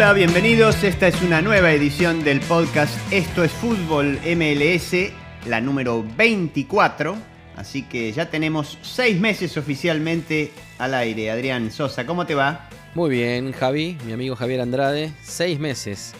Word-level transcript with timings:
Hola, 0.00 0.14
bienvenidos. 0.14 0.82
Esta 0.82 1.08
es 1.08 1.20
una 1.20 1.42
nueva 1.42 1.72
edición 1.72 2.24
del 2.24 2.40
podcast 2.40 2.94
Esto 3.12 3.44
es 3.44 3.52
Fútbol 3.52 4.18
MLS, 4.24 5.12
la 5.46 5.60
número 5.60 6.02
24. 6.16 7.18
Así 7.54 7.82
que 7.82 8.10
ya 8.10 8.30
tenemos 8.30 8.78
seis 8.80 9.20
meses 9.20 9.58
oficialmente 9.58 10.52
al 10.78 10.94
aire. 10.94 11.30
Adrián 11.30 11.70
Sosa, 11.70 12.06
¿cómo 12.06 12.24
te 12.24 12.34
va? 12.34 12.70
Muy 12.94 13.10
bien, 13.10 13.52
Javi, 13.52 13.98
mi 14.06 14.14
amigo 14.14 14.36
Javier 14.36 14.62
Andrade. 14.62 15.12
Seis 15.20 15.58
meses. 15.58 16.14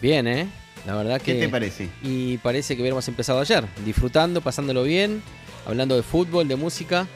Bien, 0.00 0.28
¿eh? 0.28 0.46
La 0.86 0.94
verdad 0.94 1.20
que... 1.20 1.34
¿Qué 1.34 1.40
te 1.40 1.48
parece? 1.48 1.88
Y 2.04 2.38
parece 2.38 2.76
que 2.76 2.82
hubiéramos 2.82 3.08
empezado 3.08 3.40
ayer, 3.40 3.64
disfrutando, 3.84 4.42
pasándolo 4.42 4.84
bien, 4.84 5.24
hablando 5.66 5.96
de 5.96 6.04
fútbol, 6.04 6.46
de 6.46 6.54
música. 6.54 7.08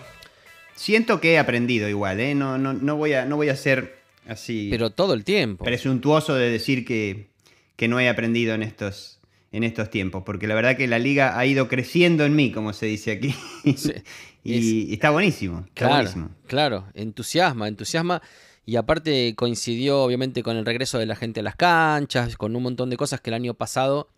Siento 0.74 1.20
que 1.20 1.34
he 1.34 1.38
aprendido 1.38 1.88
igual, 1.88 2.18
¿eh? 2.18 2.34
No, 2.34 2.58
no, 2.58 2.72
no, 2.72 2.96
voy, 2.96 3.12
a, 3.12 3.24
no 3.24 3.36
voy 3.36 3.50
a 3.50 3.56
ser 3.56 3.97
así... 4.28 4.68
Pero 4.70 4.90
todo 4.90 5.14
el 5.14 5.24
tiempo. 5.24 5.64
Presuntuoso 5.64 6.34
de 6.34 6.50
decir 6.50 6.84
que, 6.84 7.30
que 7.76 7.88
no 7.88 7.98
he 7.98 8.08
aprendido 8.08 8.54
en 8.54 8.62
estos, 8.62 9.20
en 9.50 9.64
estos 9.64 9.90
tiempos, 9.90 10.22
porque 10.24 10.46
la 10.46 10.54
verdad 10.54 10.76
que 10.76 10.86
la 10.86 10.98
liga 10.98 11.38
ha 11.38 11.46
ido 11.46 11.68
creciendo 11.68 12.24
en 12.24 12.36
mí, 12.36 12.52
como 12.52 12.72
se 12.72 12.86
dice 12.86 13.12
aquí. 13.12 13.34
Sí, 13.76 13.92
y, 14.44 14.92
está 14.92 15.10
buenísimo. 15.10 15.60
Está 15.60 15.72
Claro, 15.74 15.94
buenísimo. 15.94 16.30
claro, 16.46 16.86
entusiasma, 16.94 17.68
entusiasma. 17.68 18.22
Y 18.64 18.76
aparte 18.76 19.34
coincidió 19.34 20.02
obviamente 20.02 20.42
con 20.42 20.56
el 20.56 20.66
regreso 20.66 20.98
de 20.98 21.06
la 21.06 21.16
gente 21.16 21.40
a 21.40 21.42
las 21.42 21.56
canchas, 21.56 22.36
con 22.36 22.54
un 22.54 22.62
montón 22.62 22.90
de 22.90 22.98
cosas 22.98 23.20
que 23.20 23.30
el 23.30 23.34
año 23.34 23.54
pasado 23.54 24.10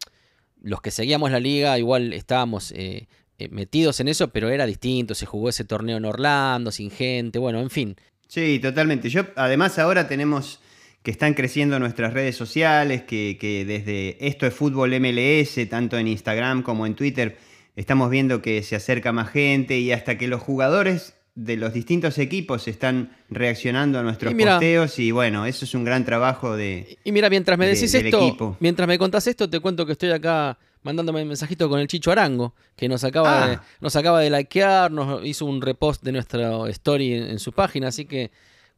los 0.63 0.81
que 0.81 0.91
seguíamos 0.91 1.31
la 1.31 1.41
liga 1.41 1.79
igual 1.79 2.13
estábamos 2.13 2.73
eh, 2.73 3.09
eh, 3.39 3.49
metidos 3.51 4.01
en 4.01 4.09
eso, 4.09 4.29
pero 4.29 4.51
era 4.51 4.67
distinto, 4.67 5.15
se 5.15 5.27
jugó 5.27 5.49
ese 5.49 5.65
torneo 5.65 5.97
en 5.97 6.05
Orlando, 6.05 6.71
sin 6.71 6.91
gente, 6.91 7.39
bueno, 7.39 7.61
en 7.61 7.71
fin. 7.71 7.97
Sí, 8.31 8.61
totalmente. 8.61 9.09
Yo, 9.09 9.23
además, 9.35 9.77
ahora 9.81 10.07
tenemos 10.07 10.61
que 11.03 11.11
están 11.11 11.35
creciendo 11.35 11.81
nuestras 11.81 12.13
redes 12.13 12.37
sociales, 12.37 13.03
que, 13.03 13.37
que 13.41 13.65
desde 13.65 14.25
esto 14.25 14.47
es 14.47 14.55
fútbol 14.55 14.93
MLS, 15.01 15.69
tanto 15.69 15.99
en 15.99 16.07
Instagram 16.07 16.63
como 16.63 16.87
en 16.87 16.95
Twitter, 16.95 17.39
estamos 17.75 18.09
viendo 18.09 18.41
que 18.41 18.63
se 18.63 18.77
acerca 18.77 19.11
más 19.11 19.31
gente 19.31 19.79
y 19.81 19.91
hasta 19.91 20.17
que 20.17 20.29
los 20.29 20.41
jugadores 20.41 21.17
de 21.35 21.57
los 21.57 21.73
distintos 21.73 22.19
equipos 22.19 22.69
están 22.69 23.17
reaccionando 23.31 23.99
a 23.99 24.03
nuestros 24.05 24.31
Y 24.31 24.35
mira- 24.37 24.53
posteos 24.57 24.99
y 25.01 25.11
bueno, 25.11 25.45
eso 25.47 25.65
es 25.65 25.75
un 25.75 25.83
gran 25.85 26.05
trabajo 26.05 26.57
de... 26.57 26.99
Y 27.03 27.11
mira, 27.11 27.29
mientras 27.31 27.59
me 27.59 27.67
de- 27.67 27.75
decís 27.75 27.95
esto, 27.95 28.29
equipo. 28.29 28.57
mientras 28.61 28.87
me 28.87 28.97
contás 28.99 29.27
esto, 29.27 29.51
te 29.51 29.59
cuento 29.59 29.85
que 29.87 29.93
estoy 29.93 30.11
acá 30.13 30.57
mandándome 30.83 31.23
un 31.23 31.29
mensajito 31.29 31.69
con 31.69 31.81
el 31.81 31.87
Chicho 31.89 32.11
Arango, 32.13 32.55
que 32.77 32.89
nos 32.89 33.05
acaba, 33.05 33.45
Ah. 33.45 33.49
de, 33.49 33.59
nos 33.81 33.95
acaba 33.97 34.21
de 34.21 34.31
likear, 34.31 34.91
nos 34.91 35.25
hizo 35.27 35.45
un 35.47 35.61
repost 35.61 36.03
de 36.03 36.13
nuestra 36.13 36.69
story 36.71 37.15
en, 37.15 37.23
en 37.25 37.39
su 37.39 37.53
página, 37.53 37.89
así 37.89 38.05
que 38.07 38.31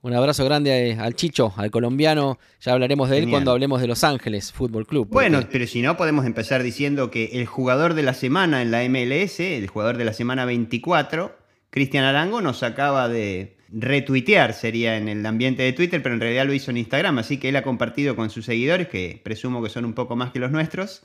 un 0.02 0.12
abrazo 0.14 0.44
grande 0.44 0.96
al 0.98 1.14
Chicho, 1.14 1.52
al 1.56 1.70
colombiano, 1.70 2.38
ya 2.60 2.72
hablaremos 2.72 3.08
de 3.08 3.18
él 3.18 3.22
Genial. 3.22 3.36
cuando 3.36 3.52
hablemos 3.52 3.80
de 3.80 3.86
Los 3.86 4.02
Ángeles 4.02 4.50
Fútbol 4.52 4.84
Club. 4.84 5.08
porque- 5.08 5.28
Bueno, 5.30 5.46
pero 5.52 5.64
si 5.68 5.80
no, 5.80 5.96
podemos 5.96 6.26
empezar 6.26 6.64
diciendo 6.64 7.10
que 7.12 7.26
el 7.34 7.46
jugador 7.46 7.94
de 7.94 8.02
la 8.02 8.14
semana 8.14 8.62
en 8.62 8.72
la 8.72 8.82
MLS, 8.82 9.38
el 9.56 9.68
jugador 9.68 9.96
de 9.96 10.04
la 10.04 10.12
semana 10.12 10.44
24, 10.44 11.36
Cristian 11.70 12.02
Arango, 12.04 12.40
nos 12.40 12.64
acaba 12.64 13.08
de 13.08 13.56
retuitear, 13.70 14.52
sería 14.54 14.96
en 14.96 15.08
el 15.08 15.24
ambiente 15.24 15.62
de 15.62 15.72
Twitter, 15.72 16.02
pero 16.02 16.14
en 16.16 16.20
realidad 16.20 16.46
lo 16.46 16.52
hizo 16.52 16.70
en 16.72 16.78
Instagram, 16.78 17.18
así 17.18 17.38
que 17.38 17.48
él 17.50 17.56
ha 17.56 17.62
compartido 17.62 18.16
con 18.16 18.28
sus 18.28 18.44
seguidores, 18.44 18.88
que 18.88 19.20
presumo 19.22 19.62
que 19.62 19.70
son 19.70 19.84
un 19.84 19.92
poco 19.94 20.16
más 20.16 20.32
que 20.32 20.40
los 20.40 20.50
nuestros, 20.50 21.02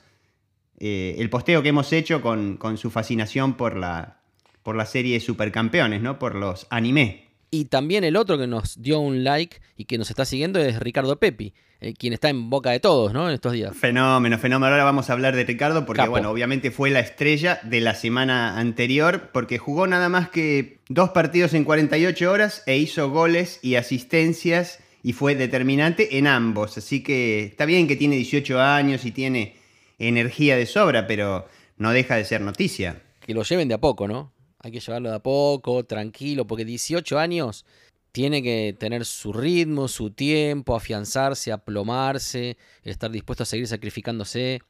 eh, 0.78 1.16
el 1.18 1.28
posteo 1.30 1.62
que 1.62 1.70
hemos 1.70 1.92
hecho 1.92 2.22
con, 2.22 2.56
con 2.56 2.78
su 2.78 2.90
fascinación 2.90 3.54
por 3.54 3.76
la, 3.76 4.18
por 4.62 4.76
la 4.76 4.86
serie 4.86 5.14
de 5.14 5.20
Supercampeones, 5.20 6.00
¿no? 6.00 6.18
Por 6.18 6.34
los 6.34 6.66
anime. 6.70 7.28
Y 7.50 7.66
también 7.66 8.04
el 8.04 8.16
otro 8.16 8.38
que 8.38 8.46
nos 8.46 8.80
dio 8.80 9.00
un 9.00 9.24
like 9.24 9.60
y 9.76 9.86
que 9.86 9.98
nos 9.98 10.10
está 10.10 10.24
siguiendo 10.24 10.60
es 10.60 10.78
Ricardo 10.78 11.18
Pepi, 11.18 11.54
eh, 11.80 11.94
quien 11.94 12.12
está 12.12 12.28
en 12.28 12.50
boca 12.50 12.70
de 12.70 12.78
todos, 12.78 13.12
¿no? 13.12 13.28
En 13.28 13.34
estos 13.34 13.54
días. 13.54 13.74
Fenómeno, 13.76 14.38
fenómeno. 14.38 14.70
Ahora 14.70 14.84
vamos 14.84 15.08
a 15.08 15.14
hablar 15.14 15.34
de 15.34 15.44
Ricardo 15.44 15.86
porque, 15.86 16.02
Capo. 16.02 16.10
bueno, 16.10 16.30
obviamente 16.30 16.70
fue 16.70 16.90
la 16.90 17.00
estrella 17.00 17.58
de 17.62 17.80
la 17.80 17.94
semana 17.94 18.58
anterior 18.58 19.30
porque 19.32 19.58
jugó 19.58 19.86
nada 19.86 20.08
más 20.08 20.28
que 20.28 20.78
dos 20.88 21.10
partidos 21.10 21.54
en 21.54 21.64
48 21.64 22.30
horas 22.30 22.62
e 22.66 22.76
hizo 22.76 23.10
goles 23.10 23.58
y 23.62 23.76
asistencias 23.76 24.80
y 25.02 25.14
fue 25.14 25.34
determinante 25.34 26.18
en 26.18 26.26
ambos. 26.26 26.76
Así 26.76 27.02
que 27.02 27.44
está 27.44 27.64
bien 27.64 27.88
que 27.88 27.96
tiene 27.96 28.16
18 28.16 28.60
años 28.60 29.06
y 29.06 29.12
tiene 29.12 29.57
energía 29.98 30.56
de 30.56 30.66
sobra, 30.66 31.06
pero 31.06 31.46
no 31.76 31.92
deja 31.92 32.16
de 32.16 32.24
ser 32.24 32.40
noticia. 32.40 33.02
que 33.20 33.34
lo 33.34 33.42
lleven 33.42 33.68
de 33.68 33.74
a 33.74 33.80
poco, 33.80 34.08
¿no? 34.08 34.32
Hay 34.60 34.72
que 34.72 34.80
llevarlo 34.80 35.10
de 35.10 35.16
a 35.16 35.22
poco, 35.22 35.84
tranquilo, 35.84 36.46
porque 36.46 36.64
18 36.64 37.18
años 37.18 37.64
tiene 38.12 38.42
que 38.42 38.74
tener 38.78 39.04
su 39.04 39.32
ritmo, 39.32 39.86
su 39.86 40.10
tiempo, 40.10 40.74
afianzarse, 40.74 41.52
aplomarse, 41.52 42.56
estar 42.82 43.10
dispuesto 43.10 43.42
a 43.42 43.46
seguir 43.46 43.66
sacrificándose. 43.68 44.60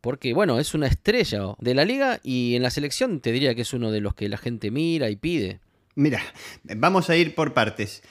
Porque, 0.00 0.34
bueno, 0.34 0.60
es 0.60 0.74
una 0.74 0.86
estrella 0.86 1.54
de 1.58 1.74
la 1.74 1.84
liga 1.84 2.20
y 2.22 2.54
en 2.56 2.62
la 2.62 2.70
selección 2.70 3.20
te 3.20 3.32
diría 3.32 3.54
que 3.54 3.62
es 3.62 3.72
uno 3.72 3.90
de 3.90 4.00
los 4.00 4.14
que 4.14 4.28
la 4.28 4.36
gente 4.36 4.70
mira 4.70 5.08
y 5.08 5.16
pide. 5.16 5.60
Mira, 5.94 6.20
vamos 6.62 7.08
a 7.08 7.16
ir 7.16 7.34
por 7.34 7.54
partes. 7.54 8.02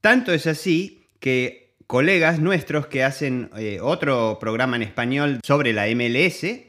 Tanto 0.00 0.32
es 0.32 0.46
así 0.46 1.06
que 1.18 1.67
colegas 1.88 2.38
nuestros 2.38 2.86
que 2.86 3.02
hacen 3.02 3.50
eh, 3.56 3.80
otro 3.82 4.36
programa 4.38 4.76
en 4.76 4.82
español 4.82 5.40
sobre 5.42 5.72
la 5.72 5.86
MLS, 5.86 6.44
eh, 6.44 6.68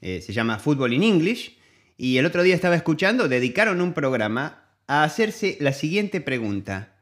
se 0.00 0.32
llama 0.32 0.60
Football 0.60 0.92
in 0.92 1.02
English, 1.02 1.58
y 1.98 2.18
el 2.18 2.24
otro 2.24 2.44
día 2.44 2.54
estaba 2.54 2.76
escuchando, 2.76 3.28
dedicaron 3.28 3.80
un 3.80 3.92
programa 3.92 4.62
a 4.86 5.02
hacerse 5.02 5.58
la 5.60 5.72
siguiente 5.72 6.20
pregunta. 6.20 6.94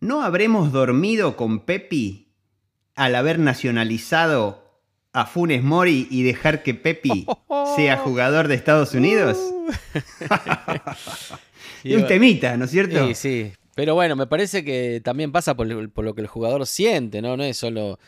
¿No 0.00 0.22
habremos 0.22 0.70
dormido 0.70 1.36
con 1.36 1.60
Pepi 1.60 2.34
al 2.94 3.14
haber 3.14 3.38
nacionalizado 3.38 4.82
a 5.14 5.24
Funes 5.24 5.64
Mori 5.64 6.06
y 6.10 6.22
dejar 6.22 6.62
que 6.62 6.74
Pepi 6.74 7.26
sea 7.76 7.96
jugador 7.96 8.46
de 8.46 8.54
Estados 8.54 8.92
Unidos? 8.92 9.38
Y 11.84 11.94
un 11.94 12.06
temita, 12.08 12.56
¿no 12.56 12.64
es 12.64 12.72
cierto? 12.72 13.06
Sí, 13.08 13.14
sí. 13.14 13.52
Pero 13.78 13.94
bueno, 13.94 14.16
me 14.16 14.26
parece 14.26 14.64
que 14.64 15.00
también 15.04 15.30
pasa 15.30 15.54
por, 15.56 15.68
lo 15.68 16.14
que 16.16 16.20
el 16.20 16.26
jugador 16.26 16.66
siente, 16.66 17.22
¿no? 17.22 17.36
No 17.36 17.44
es 17.44 17.56
solo. 17.56 18.00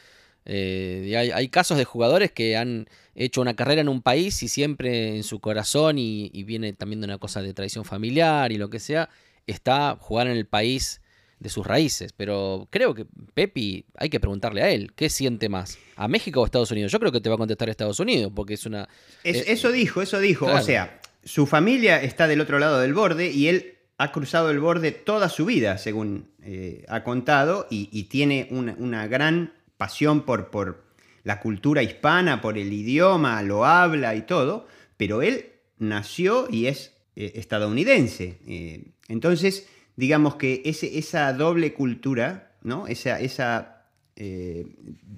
eh, 0.44 1.14
hay, 1.16 1.30
hay 1.30 1.48
casos 1.48 1.78
de 1.78 1.84
jugadores 1.84 2.32
que 2.32 2.56
han 2.56 2.88
hecho 3.14 3.40
una 3.40 3.54
carrera 3.54 3.80
en 3.80 3.88
un 3.88 4.02
país 4.02 4.42
y 4.42 4.48
siempre 4.48 5.14
en 5.14 5.22
su 5.22 5.38
corazón, 5.38 5.96
y, 5.96 6.28
y 6.32 6.42
viene 6.42 6.72
también 6.72 7.00
de 7.00 7.04
una 7.04 7.18
cosa 7.18 7.40
de 7.40 7.54
tradición 7.54 7.84
familiar 7.84 8.50
y 8.50 8.56
lo 8.58 8.68
que 8.68 8.80
sea, 8.80 9.10
está 9.46 9.96
jugar 10.00 10.26
en 10.26 10.36
el 10.36 10.44
país 10.46 11.02
de 11.38 11.48
sus 11.50 11.64
raíces. 11.64 12.12
Pero 12.16 12.66
creo 12.70 12.92
que 12.94 13.06
Pepi, 13.34 13.84
hay 13.96 14.10
que 14.10 14.18
preguntarle 14.18 14.62
a 14.62 14.70
él, 14.70 14.92
¿qué 14.96 15.08
siente 15.08 15.48
más? 15.48 15.78
¿A 15.94 16.08
México 16.08 16.40
o 16.40 16.42
a 16.42 16.46
Estados 16.46 16.72
Unidos? 16.72 16.90
Yo 16.90 16.98
creo 16.98 17.12
que 17.12 17.20
te 17.20 17.28
va 17.28 17.36
a 17.36 17.38
contestar 17.38 17.68
Estados 17.68 18.00
Unidos, 18.00 18.32
porque 18.34 18.54
es 18.54 18.66
una. 18.66 18.88
Es- 19.22 19.36
Eh, 19.36 19.52
eso 19.52 19.70
dijo, 19.70 20.02
eso 20.02 20.18
dijo. 20.18 20.46
claro. 20.46 20.60
O 20.60 20.64
sea, 20.66 21.00
su 21.22 21.46
familia 21.46 22.02
está 22.02 22.26
del 22.26 22.40
otro 22.40 22.58
lado 22.58 22.80
del 22.80 22.92
borde 22.92 23.30
y 23.30 23.46
él 23.46 23.76
ha 24.00 24.12
cruzado 24.12 24.50
el 24.50 24.60
borde 24.60 24.92
toda 24.92 25.28
su 25.28 25.44
vida, 25.44 25.76
según 25.76 26.30
eh, 26.42 26.86
ha 26.88 27.04
contado, 27.04 27.66
y, 27.68 28.04
tiene 28.04 28.48
una, 28.50 29.06
gran 29.08 29.52
pasión 29.76 30.22
por, 30.22 30.84
la 31.22 31.38
cultura 31.38 31.82
hispana, 31.82 32.40
por 32.40 32.56
el 32.56 32.72
idioma, 32.72 33.42
lo 33.42 33.66
habla 33.66 34.14
y 34.14 34.22
todo, 34.22 34.66
pero 34.96 35.20
él 35.20 35.50
nació 35.78 36.48
y 36.50 36.64
es 36.64 36.94
eh, 37.14 37.32
estadounidense. 37.34 38.38
Eh, 38.46 38.84
entonces, 39.08 39.68
digamos 39.96 40.36
que 40.36 40.62
esa 40.64 41.30
doble 41.34 41.74
cultura, 41.74 42.52
¿no? 42.62 42.86
Esa, 42.86 43.84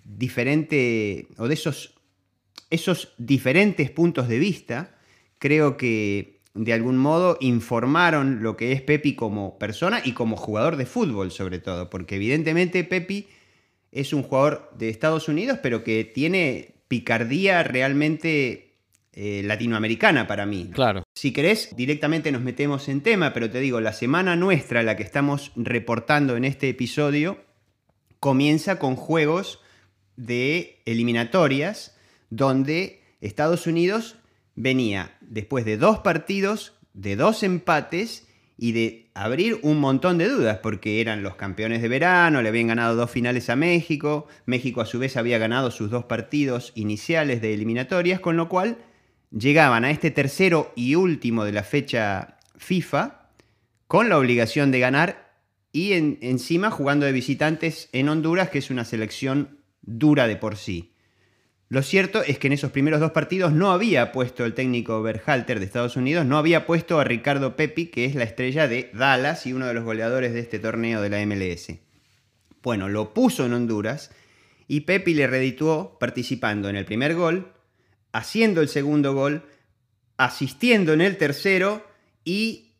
diferente, 0.04 1.28
o 1.38 1.46
de 1.46 1.54
esos 1.54 1.94
esos 2.70 3.12
diferentes 3.18 3.90
puntos 3.90 4.28
de 4.28 4.38
vista 4.38 4.96
creo 5.38 5.76
que 5.76 6.31
de 6.54 6.72
algún 6.72 6.98
modo 6.98 7.38
informaron 7.40 8.42
lo 8.42 8.56
que 8.56 8.72
es 8.72 8.82
Pepi 8.82 9.14
como 9.14 9.58
persona 9.58 10.02
y 10.04 10.12
como 10.12 10.36
jugador 10.36 10.76
de 10.76 10.86
fútbol 10.86 11.30
sobre 11.30 11.58
todo, 11.58 11.88
porque 11.88 12.16
evidentemente 12.16 12.84
Pepi 12.84 13.28
es 13.90 14.12
un 14.12 14.22
jugador 14.22 14.70
de 14.76 14.88
Estados 14.88 15.28
Unidos, 15.28 15.58
pero 15.62 15.84
que 15.84 16.04
tiene 16.04 16.74
picardía 16.88 17.62
realmente 17.62 18.72
eh, 19.14 19.42
latinoamericana 19.44 20.26
para 20.26 20.46
mí. 20.46 20.70
Claro. 20.72 21.04
Si 21.14 21.32
querés, 21.32 21.74
directamente 21.76 22.32
nos 22.32 22.42
metemos 22.42 22.88
en 22.88 23.02
tema, 23.02 23.32
pero 23.32 23.50
te 23.50 23.60
digo, 23.60 23.80
la 23.80 23.92
semana 23.92 24.36
nuestra, 24.36 24.82
la 24.82 24.96
que 24.96 25.02
estamos 25.02 25.52
reportando 25.54 26.36
en 26.36 26.44
este 26.44 26.70
episodio, 26.70 27.38
comienza 28.20 28.78
con 28.78 28.96
juegos 28.96 29.60
de 30.16 30.80
eliminatorias 30.86 31.96
donde 32.30 33.02
Estados 33.20 33.66
Unidos 33.66 34.16
venía 34.54 35.16
después 35.20 35.64
de 35.64 35.76
dos 35.76 36.00
partidos, 36.00 36.74
de 36.94 37.16
dos 37.16 37.42
empates 37.42 38.26
y 38.56 38.72
de 38.72 39.10
abrir 39.14 39.58
un 39.62 39.80
montón 39.80 40.18
de 40.18 40.28
dudas, 40.28 40.58
porque 40.62 41.00
eran 41.00 41.22
los 41.22 41.36
campeones 41.36 41.82
de 41.82 41.88
verano, 41.88 42.42
le 42.42 42.48
habían 42.48 42.68
ganado 42.68 42.94
dos 42.94 43.10
finales 43.10 43.50
a 43.50 43.56
México, 43.56 44.26
México 44.46 44.80
a 44.80 44.86
su 44.86 44.98
vez 44.98 45.16
había 45.16 45.38
ganado 45.38 45.70
sus 45.70 45.90
dos 45.90 46.04
partidos 46.04 46.72
iniciales 46.74 47.40
de 47.40 47.54
eliminatorias, 47.54 48.20
con 48.20 48.36
lo 48.36 48.48
cual 48.48 48.78
llegaban 49.30 49.84
a 49.84 49.90
este 49.90 50.10
tercero 50.10 50.72
y 50.76 50.94
último 50.94 51.44
de 51.44 51.52
la 51.52 51.64
fecha 51.64 52.36
FIFA 52.56 53.30
con 53.86 54.08
la 54.08 54.18
obligación 54.18 54.70
de 54.70 54.80
ganar 54.80 55.32
y 55.72 55.92
encima 55.92 56.70
jugando 56.70 57.06
de 57.06 57.12
visitantes 57.12 57.88
en 57.92 58.08
Honduras, 58.08 58.50
que 58.50 58.58
es 58.58 58.70
una 58.70 58.84
selección 58.84 59.58
dura 59.80 60.28
de 60.28 60.36
por 60.36 60.56
sí. 60.56 60.91
Lo 61.72 61.82
cierto 61.82 62.22
es 62.22 62.38
que 62.38 62.48
en 62.48 62.52
esos 62.52 62.70
primeros 62.70 63.00
dos 63.00 63.12
partidos 63.12 63.54
no 63.54 63.72
había 63.72 64.12
puesto 64.12 64.44
el 64.44 64.52
técnico 64.52 65.00
Berhalter 65.00 65.58
de 65.58 65.64
Estados 65.64 65.96
Unidos, 65.96 66.26
no 66.26 66.36
había 66.36 66.66
puesto 66.66 67.00
a 67.00 67.04
Ricardo 67.04 67.56
Pepi, 67.56 67.86
que 67.86 68.04
es 68.04 68.14
la 68.14 68.24
estrella 68.24 68.68
de 68.68 68.90
Dallas 68.92 69.46
y 69.46 69.54
uno 69.54 69.66
de 69.66 69.72
los 69.72 69.82
goleadores 69.82 70.34
de 70.34 70.40
este 70.40 70.58
torneo 70.58 71.00
de 71.00 71.08
la 71.08 71.24
MLS. 71.24 71.72
Bueno, 72.62 72.90
lo 72.90 73.14
puso 73.14 73.46
en 73.46 73.54
Honduras 73.54 74.10
y 74.68 74.80
Pepi 74.80 75.14
le 75.14 75.26
redituó 75.26 75.96
participando 75.98 76.68
en 76.68 76.76
el 76.76 76.84
primer 76.84 77.14
gol, 77.14 77.54
haciendo 78.12 78.60
el 78.60 78.68
segundo 78.68 79.14
gol, 79.14 79.42
asistiendo 80.18 80.92
en 80.92 81.00
el 81.00 81.16
tercero 81.16 81.86
y 82.22 82.71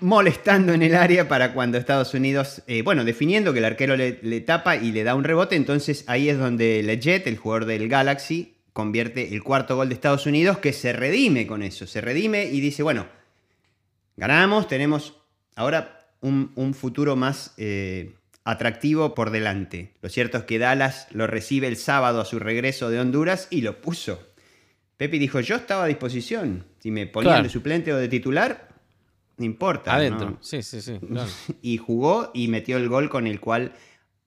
molestando 0.00 0.72
en 0.72 0.82
el 0.82 0.94
área 0.94 1.28
para 1.28 1.52
cuando 1.52 1.76
Estados 1.76 2.14
Unidos, 2.14 2.62
eh, 2.66 2.82
bueno, 2.82 3.04
definiendo 3.04 3.52
que 3.52 3.58
el 3.58 3.64
arquero 3.64 3.96
le, 3.96 4.40
tapa 4.40 4.76
y 4.76 4.92
le 4.92 5.02
da 5.04 5.14
un 5.14 5.24
rebote, 5.24 5.56
entonces 5.56 6.04
ahí 6.06 6.28
es 6.28 6.38
donde 6.38 6.82
Leggett, 6.82 7.26
el 7.26 7.36
jugador 7.36 7.66
del 7.66 7.88
Galaxy, 7.88 8.54
convierte 8.72 9.34
el 9.34 9.42
cuarto 9.42 9.74
gol 9.74 9.88
de 9.88 9.94
Estados 9.94 10.26
Unidos, 10.26 10.58
que 10.58 10.72
se 10.72 10.92
redime 10.92 11.46
con 11.46 11.62
eso, 11.62 11.86
se 11.86 12.00
redime 12.00 12.44
y 12.44 12.60
dice, 12.60 12.82
bueno, 12.84 13.06
ganamos, 14.16 14.68
tenemos 14.68 15.14
ahora 15.56 16.06
un, 16.20 16.74
futuro 16.74 17.16
más 17.16 17.54
eh, 17.56 18.14
atractivo 18.44 19.14
por 19.14 19.30
delante. 19.30 19.94
Lo 20.00 20.08
cierto 20.08 20.38
es 20.38 20.44
que 20.44 20.58
Dallas 20.60 21.08
lo 21.10 21.26
recibe 21.26 21.66
el 21.66 21.76
sábado 21.76 22.20
a 22.20 22.24
su 22.24 22.38
regreso 22.38 22.88
de 22.88 23.00
Honduras 23.00 23.48
y 23.50 23.62
lo 23.62 23.80
puso. 23.80 24.28
Pepe 24.96 25.18
dijo, 25.18 25.40
yo 25.40 25.56
estaba 25.56 25.84
a 25.84 25.86
disposición. 25.86 26.64
Si 26.80 26.90
me 26.90 27.06
ponían 27.06 27.42
de 27.42 27.48
suplente 27.48 27.92
o 27.92 27.96
de 27.96 28.08
titular, 28.08 28.67
no 29.38 29.44
importa. 29.44 29.94
Adentro, 29.94 30.36
sí, 30.40 30.62
sí, 30.62 30.80
sí. 30.80 31.00
y 31.62 31.78
jugó 31.78 32.30
y 32.34 32.48
metió 32.48 32.76
el 32.76 32.88
gol 32.88 33.08
con 33.08 33.26
el 33.26 33.40
cual 33.40 33.72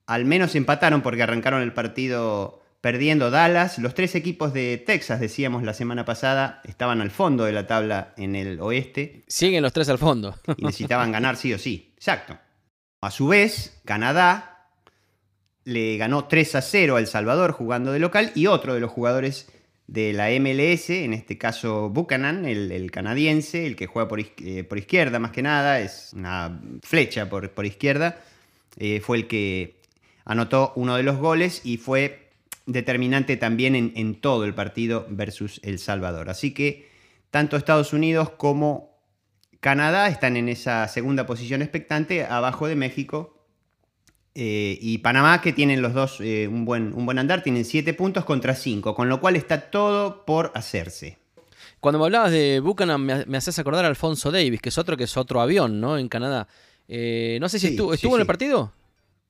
al 0.08 0.26
menos 0.26 0.56
empataron 0.56 1.02
porque 1.02 1.24
arrancaron 1.24 1.62
el 1.62 1.74
partido 1.74 2.62
perdiendo 2.82 3.30
Dallas. 3.30 3.78
Los 3.78 3.94
tres 3.94 4.16
equipos 4.16 4.54
de 4.54 4.78
Texas, 4.78 5.20
decíamos 5.20 5.64
la 5.64 5.74
semana 5.74 6.04
pasada, 6.04 6.62
estaban 6.66 7.00
al 7.02 7.12
fondo 7.12 7.46
de 7.46 7.54
la 7.54 7.68
tabla 7.68 8.14
en 8.18 8.36
el 8.36 8.60
oeste. 8.60 9.24
Siguen 9.28 9.62
los 9.62 9.72
tres 9.72 9.88
al 9.90 10.00
fondo. 10.00 10.36
y 10.58 10.66
necesitaban 10.66 11.12
ganar 11.12 11.38
sí 11.38 11.54
o 11.54 11.60
sí. 11.60 11.94
Exacto. 11.96 12.38
A 13.02 13.12
su 13.12 13.28
vez, 13.28 13.82
Canadá 13.86 14.68
le 15.64 15.98
ganó 15.98 16.26
3 16.26 16.56
a 16.56 16.62
0 16.62 16.96
a 16.96 17.00
El 17.00 17.08
Salvador 17.08 17.52
jugando 17.52 17.92
de 17.92 18.00
local 18.00 18.32
y 18.36 18.48
otro 18.48 18.74
de 18.74 18.80
los 18.80 18.92
jugadores 18.92 19.52
de 19.88 20.14
la 20.14 20.30
MLS, 20.40 20.90
en 20.90 21.14
este 21.14 21.38
caso 21.38 21.90
Buchanan, 21.90 22.46
el, 22.46 22.92
canadiense, 22.92 23.66
el 23.68 23.76
que 23.76 23.88
juega 23.88 24.10
eh, 24.38 24.64
por, 24.64 24.78
izquierda 24.78 25.20
más 25.20 25.32
que 25.32 25.42
nada, 25.42 25.82
es 25.82 26.12
una 26.14 26.62
flecha 26.82 27.30
por, 27.30 27.66
izquierda, 27.66 28.22
eh, 28.78 29.02
fue 29.02 29.18
el 29.18 29.28
que 29.28 29.76
anotó 30.24 30.72
uno 30.76 30.96
de 30.96 31.04
los 31.04 31.18
goles 31.18 31.62
y 31.66 31.78
fue 31.78 32.30
determinante 32.66 33.36
también 33.38 33.76
en, 33.76 33.92
en, 33.96 34.16
todo 34.16 34.46
el 34.46 34.54
partido 34.54 35.06
versus 35.10 35.60
El 35.64 35.78
Salvador. 35.78 36.30
Así 36.30 36.54
que 36.54 36.90
tanto 37.30 37.58
Estados 37.58 37.92
Unidos 37.92 38.30
como 38.30 38.98
Canadá 39.60 40.08
están 40.08 40.38
en 40.38 40.48
esa 40.48 40.88
segunda 40.88 41.26
posición 41.26 41.62
expectante, 41.62 42.24
abajo 42.24 42.68
de 42.68 42.76
México 42.76 43.41
eh, 44.34 44.78
y 44.80 45.00
Panamá, 45.00 45.42
que 45.42 45.52
tienen 45.52 45.82
los 45.82 45.94
dos 45.94 46.22
eh, 46.22 46.48
un, 46.48 46.64
buen, 46.64 46.94
un 46.94 47.06
buen 47.06 47.20
andar, 47.20 47.44
tienen 47.44 47.66
7 47.66 47.94
puntos 47.94 48.24
contra 48.24 48.56
5, 48.56 48.96
con 48.96 49.10
lo 49.10 49.20
cual 49.20 49.36
está 49.36 49.70
todo 49.70 50.26
por 50.26 50.52
hacerse. 50.56 51.18
Cuando 51.82 52.00
me 52.00 52.06
hablabas 52.06 52.32
de 52.32 52.60
Buchanan, 52.60 53.02
me, 53.02 53.38
haces 53.38 53.58
acordar 53.60 53.86
a 53.86 53.88
Alfonso 53.88 54.32
Davis, 54.32 54.62
que 54.62 54.70
es 54.70 54.78
otro 54.78 54.96
que 54.96 55.06
es 55.06 55.18
otro 55.18 55.42
avión, 55.42 55.82
¿no? 55.82 55.98
En 55.98 56.08
Canadá. 56.08 56.48
Eh, 56.88 57.40
no 57.42 57.50
sé 57.50 57.60
si 57.60 57.68
estuvo, 57.68 57.94
¿estuvo 57.94 58.16
en 58.16 58.22
el 58.22 58.28
partido. 58.28 58.72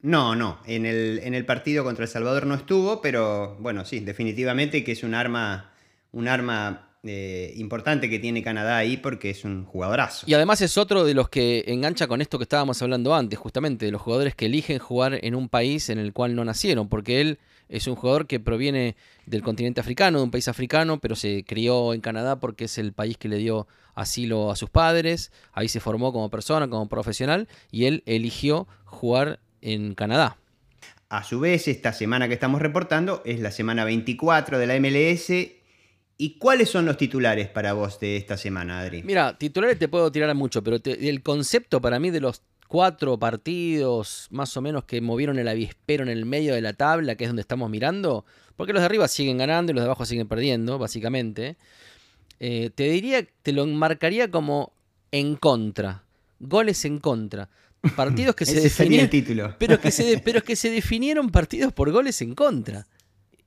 No, 0.02 0.36
no, 0.36 0.60
en 0.66 0.86
el, 0.86 1.20
en 1.24 1.34
el 1.34 1.46
partido 1.46 1.84
contra 1.84 2.04
El 2.04 2.10
Salvador 2.10 2.46
no 2.46 2.56
estuvo, 2.56 3.02
pero 3.02 3.56
bueno, 3.60 3.86
sí, 3.86 4.02
definitivamente 4.02 4.84
que 4.84 4.92
es 4.92 5.04
un 5.04 5.14
arma, 5.14 5.72
un 6.12 6.28
arma 6.28 6.91
eh, 7.04 7.54
importante 7.56 8.12
que 8.12 8.20
tiene 8.20 8.44
Canadá 8.44 8.78
ahí 8.78 8.98
porque 8.98 9.32
es 9.32 9.44
un 9.44 9.66
jugadorazo. 9.66 10.26
Y 10.28 10.36
además 10.36 10.62
es 10.62 10.78
otro 10.78 11.04
de 11.04 11.16
los 11.16 11.30
que 11.30 11.64
engancha 11.68 12.06
con 12.06 12.22
esto 12.22 12.38
que 12.38 12.44
estábamos 12.44 12.80
hablando 12.82 13.16
antes, 13.16 13.40
justamente, 13.40 13.86
de 13.86 13.92
los 13.92 14.02
jugadores 14.02 14.36
que 14.36 14.46
eligen 14.46 14.78
jugar 14.78 15.18
en 15.24 15.34
un 15.34 15.50
país 15.50 15.90
en 15.90 15.98
el 15.98 16.14
cual 16.14 16.36
no 16.36 16.46
nacieron, 16.46 16.90
porque 16.90 17.20
él 17.22 17.40
es 17.70 17.88
un 17.88 17.96
jugador 17.96 18.28
que 18.28 18.40
proviene 18.40 18.96
del 19.26 19.42
continente 19.42 19.82
africano, 19.82 20.20
de 20.20 20.26
un 20.26 20.32
país 20.32 20.48
africano, 20.48 21.00
pero 21.00 21.16
se 21.16 21.44
crió 21.44 21.94
en 21.96 22.02
Canadá 22.02 22.40
porque 22.40 22.66
es 22.66 22.78
el 22.78 22.94
país 22.94 23.18
que 23.18 23.30
le 23.30 23.38
dio 23.38 23.68
asilo 23.96 24.52
a 24.52 24.56
sus 24.56 24.70
padres, 24.70 25.32
ahí 25.54 25.70
se 25.70 25.80
formó 25.80 26.14
como 26.14 26.30
persona, 26.30 26.68
como 26.70 26.88
profesional, 26.88 27.48
y 27.72 27.86
él 27.86 28.04
eligió 28.06 28.68
jugar 28.86 29.40
en 29.62 29.96
Canadá. 29.96 30.38
A 31.10 31.24
su 31.24 31.40
vez, 31.40 31.68
esta 31.68 31.94
semana 31.94 32.28
que 32.28 32.36
estamos 32.36 32.62
reportando 32.62 33.22
es 33.26 33.40
la 33.40 33.52
semana 33.52 33.86
24 33.86 34.60
de 34.60 34.68
la 34.68 34.80
MLS 34.80 35.61
¿Y 36.22 36.38
cuáles 36.38 36.70
son 36.70 36.86
los 36.86 36.98
titulares 36.98 37.48
para 37.48 37.74
vos 37.74 38.00
de 38.00 38.16
esta 38.16 38.38
semana, 38.38 38.82
Adri? 38.82 39.02
Mira, 39.02 39.36
titulares 39.40 39.80
te 39.80 39.88
puedo 39.88 40.12
tirar 40.12 40.30
a 40.30 40.36
mucho, 40.36 40.64
pero 40.64 40.78
el 40.86 41.24
concepto 41.24 41.82
para 41.82 42.00
mí 42.00 42.12
de 42.12 42.22
los 42.22 42.44
cuatro 42.68 43.18
partidos 43.18 44.28
más 44.30 44.56
o 44.56 44.62
menos 44.62 44.84
que 44.84 45.02
movieron 45.02 45.40
el 45.40 45.48
avispero 45.48 46.04
en 46.04 46.10
el 46.10 46.28
medio 46.28 46.54
de 46.54 46.62
la 46.62 46.74
tabla, 46.74 47.16
que 47.16 47.24
es 47.24 47.30
donde 47.32 47.42
estamos 47.42 47.72
mirando, 47.72 48.24
porque 48.56 48.72
los 48.72 48.84
de 48.84 48.86
arriba 48.86 49.08
siguen 49.08 49.40
ganando 49.40 49.72
y 49.72 49.74
los 49.74 49.82
de 49.82 49.88
abajo 49.88 50.06
siguen 50.06 50.28
perdiendo, 50.28 50.78
básicamente, 50.78 51.58
eh, 52.40 52.70
te 52.76 52.84
diría, 52.92 53.26
te 53.42 53.52
lo 53.52 53.66
marcaría 53.66 54.30
como 54.30 54.74
en 55.12 55.36
contra, 55.36 56.04
goles 56.40 56.86
en 56.86 57.00
contra. 57.00 57.50
Partidos 57.96 58.36
que 58.36 58.46
se 58.46 58.62
definieron. 58.62 59.10
título. 59.10 59.56
Pero 59.58 59.82
que, 59.82 59.90
se, 59.90 60.20
pero 60.20 60.44
que 60.44 60.56
se 60.56 60.70
definieron 60.70 61.32
partidos 61.32 61.74
por 61.74 61.92
goles 61.92 62.22
en 62.22 62.36
contra. 62.36 62.86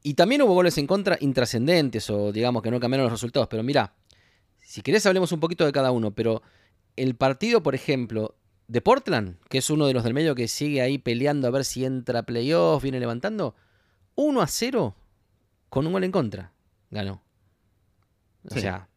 Y 0.07 0.15
también 0.15 0.43
hubo 0.43 0.53
goles 0.53 0.77
en 0.77 0.87
contra 0.87 1.17
intrascendentes 1.19 2.11
o 2.11 2.31
digamos 2.31 2.63
que 2.63 2.71
no 2.71 2.79
cambiaron 2.79 3.05
los 3.05 3.13
resultados. 3.13 3.49
Pero 3.49 3.63
mira, 3.63 3.95
si 4.61 4.83
querés 4.83 5.07
hablemos 5.07 5.33
un 5.33 5.41
poquito 5.41 5.65
de 5.65 5.73
cada 5.73 5.91
uno. 5.93 6.11
Pero 6.11 6.43
el 6.95 7.17
partido, 7.17 7.63
por 7.63 7.75
ejemplo, 7.75 8.37
de 8.69 8.83
Portland, 8.83 9.39
que 9.49 9.59
es 9.59 9.71
uno 9.71 9.87
de 9.87 9.95
los 9.95 10.05
del 10.05 10.13
medio 10.13 10.35
que 10.35 10.47
sigue 10.47 10.83
ahí 10.83 10.99
peleando 10.99 11.49
a 11.49 11.51
ver 11.51 11.65
si 11.65 11.87
entra 11.87 12.19
a 12.19 12.23
playoff, 12.25 12.83
viene 12.83 13.01
levantando, 13.01 13.55
1 14.15 14.43
a 14.43 14.47
0 14.47 14.95
con 15.71 15.87
un 15.87 15.95
gol 15.95 16.05
en 16.05 16.13
contra. 16.13 16.53
Ganó. 16.91 17.23
O 18.51 18.59
sea, 18.59 18.89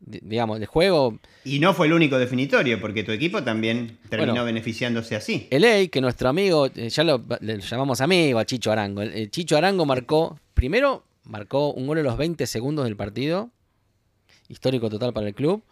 digamos, 0.00 0.60
de 0.60 0.66
juego. 0.66 1.18
Y 1.44 1.58
no 1.58 1.74
fue 1.74 1.86
el 1.86 1.92
único 1.92 2.18
definitorio, 2.18 2.80
porque 2.80 3.02
tu 3.02 3.12
equipo 3.12 3.42
también 3.42 3.98
terminó 4.08 4.44
beneficiándose 4.44 5.16
así. 5.16 5.48
El 5.50 5.64
EI, 5.64 5.88
que 5.88 6.00
nuestro 6.00 6.28
amigo, 6.28 6.68
eh, 6.74 6.88
ya 6.88 7.04
lo 7.04 7.24
le 7.40 7.60
llamamos 7.60 8.00
amigo 8.00 8.38
a 8.38 8.44
Chicho 8.44 8.72
Arango. 8.72 9.02
El, 9.02 9.30
Chicho 9.30 9.56
Arango 9.56 9.86
marcó, 9.86 10.38
primero, 10.54 11.04
marcó 11.24 11.72
un 11.72 11.86
gol 11.86 11.98
en 11.98 12.04
los 12.04 12.16
20 12.16 12.46
segundos 12.46 12.84
del 12.84 12.96
partido. 12.96 13.50
Histórico 14.48 14.88
total 14.90 15.12
para 15.12 15.26
el 15.26 15.34
club. 15.34 15.64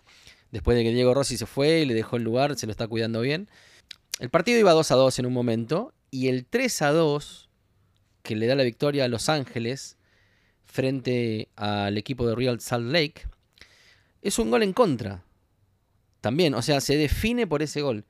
Después 0.50 0.76
de 0.76 0.84
que 0.84 0.92
Diego 0.92 1.14
Rossi 1.14 1.36
se 1.36 1.46
fue 1.46 1.80
y 1.80 1.84
le 1.84 1.94
dejó 1.94 2.16
el 2.16 2.24
lugar, 2.24 2.56
se 2.56 2.66
lo 2.66 2.72
está 2.72 2.86
cuidando 2.86 3.20
bien. 3.20 3.48
El 4.20 4.30
partido 4.30 4.58
iba 4.58 4.72
2 4.72 4.90
a 4.90 4.94
2 4.96 5.18
en 5.20 5.26
un 5.26 5.32
momento. 5.32 5.92
Y 6.10 6.28
el 6.28 6.46
3 6.46 6.82
a 6.82 6.92
2, 6.92 7.48
que 8.22 8.36
le 8.36 8.46
da 8.46 8.54
la 8.54 8.62
victoria 8.62 9.04
a 9.04 9.08
Los 9.08 9.28
Ángeles 9.28 9.96
frente 10.64 11.48
al 11.56 11.98
equipo 11.98 12.26
de 12.26 12.34
Real 12.34 12.60
Salt 12.60 12.90
Lake 12.90 13.22
es 14.24 14.38
un 14.38 14.50
gol 14.50 14.62
en 14.64 14.72
contra. 14.72 15.22
También, 16.20 16.54
o 16.54 16.62
sea, 16.62 16.80
se 16.80 16.96
define 16.96 17.46
por 17.46 17.62
ese 17.62 17.82
gol. 17.82 18.04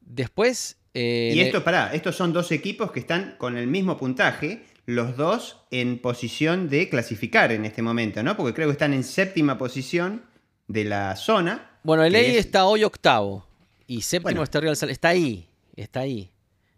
Después... 0.00 0.76
Eh, 0.94 1.32
y 1.34 1.40
esto, 1.40 1.64
pará, 1.64 1.92
estos 1.92 2.14
son 2.14 2.32
dos 2.32 2.52
equipos 2.52 2.92
que 2.92 3.00
están 3.00 3.34
con 3.38 3.56
el 3.56 3.66
mismo 3.66 3.96
puntaje, 3.98 4.64
los 4.84 5.16
dos 5.16 5.62
en 5.70 5.98
posición 5.98 6.68
de 6.68 6.88
clasificar 6.88 7.52
en 7.52 7.64
este 7.64 7.82
momento, 7.82 8.22
¿no? 8.22 8.36
Porque 8.36 8.54
creo 8.54 8.68
que 8.68 8.72
están 8.72 8.94
en 8.94 9.02
séptima 9.02 9.58
posición 9.58 10.24
de 10.68 10.84
la 10.84 11.16
zona. 11.16 11.70
Bueno, 11.82 12.04
el 12.04 12.14
EI 12.14 12.36
está 12.36 12.66
hoy 12.66 12.84
octavo 12.84 13.46
y 13.86 14.02
séptimo 14.02 14.42
está 14.42 14.60
Real 14.60 14.76
Salt. 14.76 14.92
Está 14.92 15.08
ahí, 15.08 15.48
está 15.74 16.00
ahí. 16.00 16.30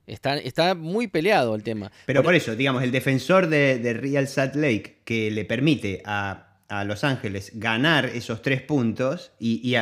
Está, 0.07 0.37
está 0.39 0.75
muy 0.75 1.07
peleado 1.07 1.55
el 1.55 1.63
tema. 1.63 1.93
Pero 2.07 2.23
por, 2.23 2.35
eso, 2.35 2.57
digamos, 2.57 2.83
el 2.83 2.91
defensor 2.93 3.49
de, 3.49 3.79
de 3.79 3.93
Real 3.93 4.27
Salt 4.27 4.55
Lake 4.55 5.01
que 5.05 5.31
le 5.31 5.45
permite 5.45 6.03
a 6.05 6.48
a 6.69 6.85
Los 6.85 7.03
Ángeles 7.03 7.53
ganar 7.55 8.07
esos 8.07 8.43
tres 8.43 8.63
puntos 8.63 9.33
y, 9.39 9.75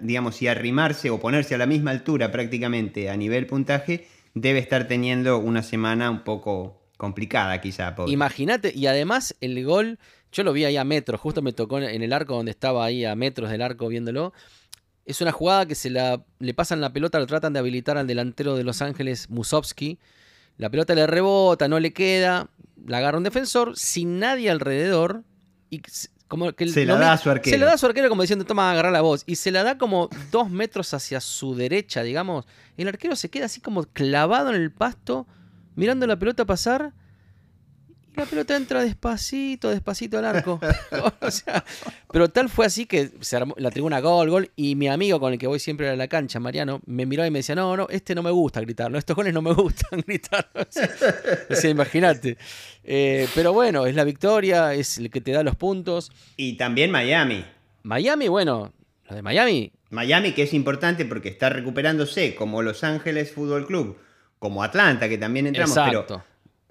digamos, 0.00 0.40
y 0.42 0.46
arrimarse 0.46 1.10
o 1.10 1.18
ponerse 1.18 1.56
a 1.56 1.58
la 1.58 1.66
misma 1.66 1.90
altura 1.90 2.30
prácticamente 2.30 3.10
a 3.10 3.16
nivel 3.16 3.46
puntaje, 3.46 4.06
debe 4.34 4.60
estar 4.60 4.86
teniendo 4.86 5.38
una 5.38 5.62
semana 5.62 6.10
un 6.10 6.22
poco 6.22 6.80
complicada 6.96 7.60
quizá. 7.60 7.94
Imagínate, 8.06 8.72
y 8.74 8.86
además 8.86 9.34
el 9.40 9.64
gol, 9.64 9.98
yo 10.32 10.44
lo 10.44 10.52
vi 10.52 10.64
ahí 10.64 10.76
a 10.76 10.84
metros, 10.84 11.20
justo 11.20 11.42
me 11.42 11.52
tocó 11.52 11.80
en 11.80 12.02
el 12.02 12.12
arco 12.12 12.36
donde 12.36 12.52
estaba 12.52 12.84
ahí 12.84 13.04
a 13.04 13.16
metros 13.16 13.50
del 13.50 13.62
arco 13.62 13.88
viéndolo. 13.88 14.32
Es 15.04 15.20
una 15.20 15.32
jugada 15.32 15.66
que 15.66 15.74
se 15.74 15.90
la, 15.90 16.24
le 16.38 16.54
pasan 16.54 16.80
la 16.80 16.92
pelota, 16.92 17.18
lo 17.18 17.26
tratan 17.26 17.52
de 17.52 17.58
habilitar 17.58 17.98
al 17.98 18.06
delantero 18.06 18.54
de 18.54 18.62
Los 18.62 18.82
Ángeles, 18.82 19.28
Musovsky. 19.30 19.98
La 20.58 20.70
pelota 20.70 20.94
le 20.94 21.06
rebota, 21.06 21.66
no 21.66 21.80
le 21.80 21.92
queda, 21.92 22.50
la 22.86 22.98
agarra 22.98 23.18
un 23.18 23.24
defensor 23.24 23.76
sin 23.76 24.20
nadie 24.20 24.50
alrededor 24.50 25.24
y 25.70 25.80
Como 26.30 26.52
que 26.52 26.68
se 26.68 26.86
la 26.86 26.94
da 26.94 27.14
a 27.14 27.18
su 27.18 27.28
arquero. 27.28 27.56
Se 27.56 27.58
la 27.58 27.66
da 27.66 27.72
a 27.72 27.76
su 27.76 27.86
arquero 27.86 28.08
como 28.08 28.22
diciendo, 28.22 28.44
toma, 28.44 28.70
agarrar 28.70 28.92
la 28.92 29.00
voz. 29.00 29.24
Y 29.26 29.34
se 29.34 29.50
la 29.50 29.64
da 29.64 29.78
como 29.78 30.08
dos 30.30 30.48
metros 30.48 30.94
hacia 30.94 31.20
su 31.20 31.56
derecha, 31.56 32.04
digamos. 32.04 32.46
El 32.76 32.86
arquero 32.86 33.16
se 33.16 33.30
queda 33.30 33.46
así 33.46 33.60
como 33.60 33.82
clavado 33.82 34.50
en 34.50 34.62
el 34.62 34.70
pasto, 34.70 35.26
mirando 35.74 36.06
la 36.06 36.20
pelota 36.20 36.44
pasar 36.44 36.92
la 38.20 38.26
pelota 38.26 38.54
entra 38.54 38.82
despacito, 38.82 39.70
despacito 39.70 40.18
al 40.18 40.26
arco. 40.26 40.60
pero 42.12 42.28
tal 42.28 42.50
fue 42.50 42.66
así 42.66 42.84
que 42.84 43.10
se 43.20 43.36
armó 43.36 43.54
la 43.56 43.70
tribuna 43.70 44.00
gol, 44.00 44.28
gol. 44.28 44.50
Y 44.56 44.74
mi 44.74 44.88
amigo 44.88 45.18
con 45.18 45.32
el 45.32 45.38
que 45.38 45.46
voy 45.46 45.58
siempre 45.58 45.88
a 45.88 45.96
la 45.96 46.06
cancha, 46.06 46.38
Mariano, 46.38 46.82
me 46.84 47.06
miró 47.06 47.24
y 47.24 47.30
me 47.30 47.38
decía: 47.38 47.54
No, 47.54 47.76
no, 47.76 47.86
este 47.88 48.14
no 48.14 48.22
me 48.22 48.30
gusta 48.30 48.60
gritarlo. 48.60 48.98
Estos 48.98 49.16
goles 49.16 49.32
no 49.32 49.40
me 49.40 49.52
gustan 49.54 50.02
gritarlo. 50.06 50.50
O 51.50 51.54
sea, 51.54 51.70
imagínate. 51.70 52.36
Eh, 52.84 53.26
pero 53.34 53.52
bueno, 53.52 53.86
es 53.86 53.94
la 53.94 54.04
victoria, 54.04 54.74
es 54.74 54.98
el 54.98 55.10
que 55.10 55.20
te 55.20 55.32
da 55.32 55.42
los 55.42 55.56
puntos. 55.56 56.12
Y 56.36 56.56
también 56.56 56.90
Miami. 56.90 57.44
Miami, 57.82 58.28
bueno, 58.28 58.72
lo 59.08 59.16
de 59.16 59.22
Miami. 59.22 59.72
Miami, 59.90 60.32
que 60.32 60.42
es 60.42 60.54
importante 60.54 61.04
porque 61.04 61.28
está 61.28 61.48
recuperándose, 61.48 62.34
como 62.34 62.62
Los 62.62 62.84
Ángeles 62.84 63.32
Fútbol 63.32 63.66
Club, 63.66 63.98
como 64.38 64.62
Atlanta, 64.62 65.08
que 65.08 65.18
también 65.18 65.46
entramos. 65.46 65.76
Exacto. 65.76 66.22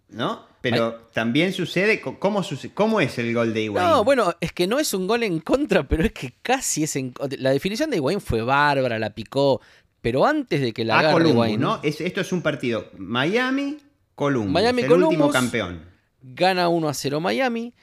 ¿No? 0.10 0.50
Pero 0.62 1.08
también 1.14 1.54
sucede, 1.54 2.02
¿cómo, 2.02 2.44
¿cómo 2.74 3.00
es 3.00 3.18
el 3.18 3.34
gol 3.34 3.54
de 3.54 3.64
Higuaín? 3.64 3.88
No, 3.88 4.04
bueno, 4.04 4.34
es 4.42 4.52
que 4.52 4.68
no 4.68 4.78
es 4.78 4.94
un 4.94 5.08
gol 5.08 5.24
en 5.24 5.40
contra, 5.40 5.88
pero 5.88 6.04
es 6.04 6.12
que 6.12 6.34
casi 6.42 6.84
es 6.84 6.96
en 6.98 7.14
La 7.38 7.52
definición 7.52 7.90
de 7.90 7.98
Higuaín 7.98 8.20
fue 8.20 8.42
bárbara, 8.42 9.00
la 9.00 9.12
picó, 9.12 9.62
pero 10.02 10.26
antes 10.26 10.60
de 10.60 10.74
que 10.74 10.84
la 10.84 11.00
haga 11.00 11.28
Higuaín, 11.28 11.62
¿no? 11.62 11.80
esto 11.84 12.22
es 12.22 12.32
un 12.34 12.42
partido 12.42 12.90
Miami, 12.98 13.78
Columbus, 14.16 14.52
Miami, 14.52 14.82
el 14.82 14.92
último 14.92 15.30
campeón. 15.30 15.82
Gana 16.22 16.68
1 16.68 16.90
a 16.90 16.94
0 16.94 17.20
Miami, 17.22 17.74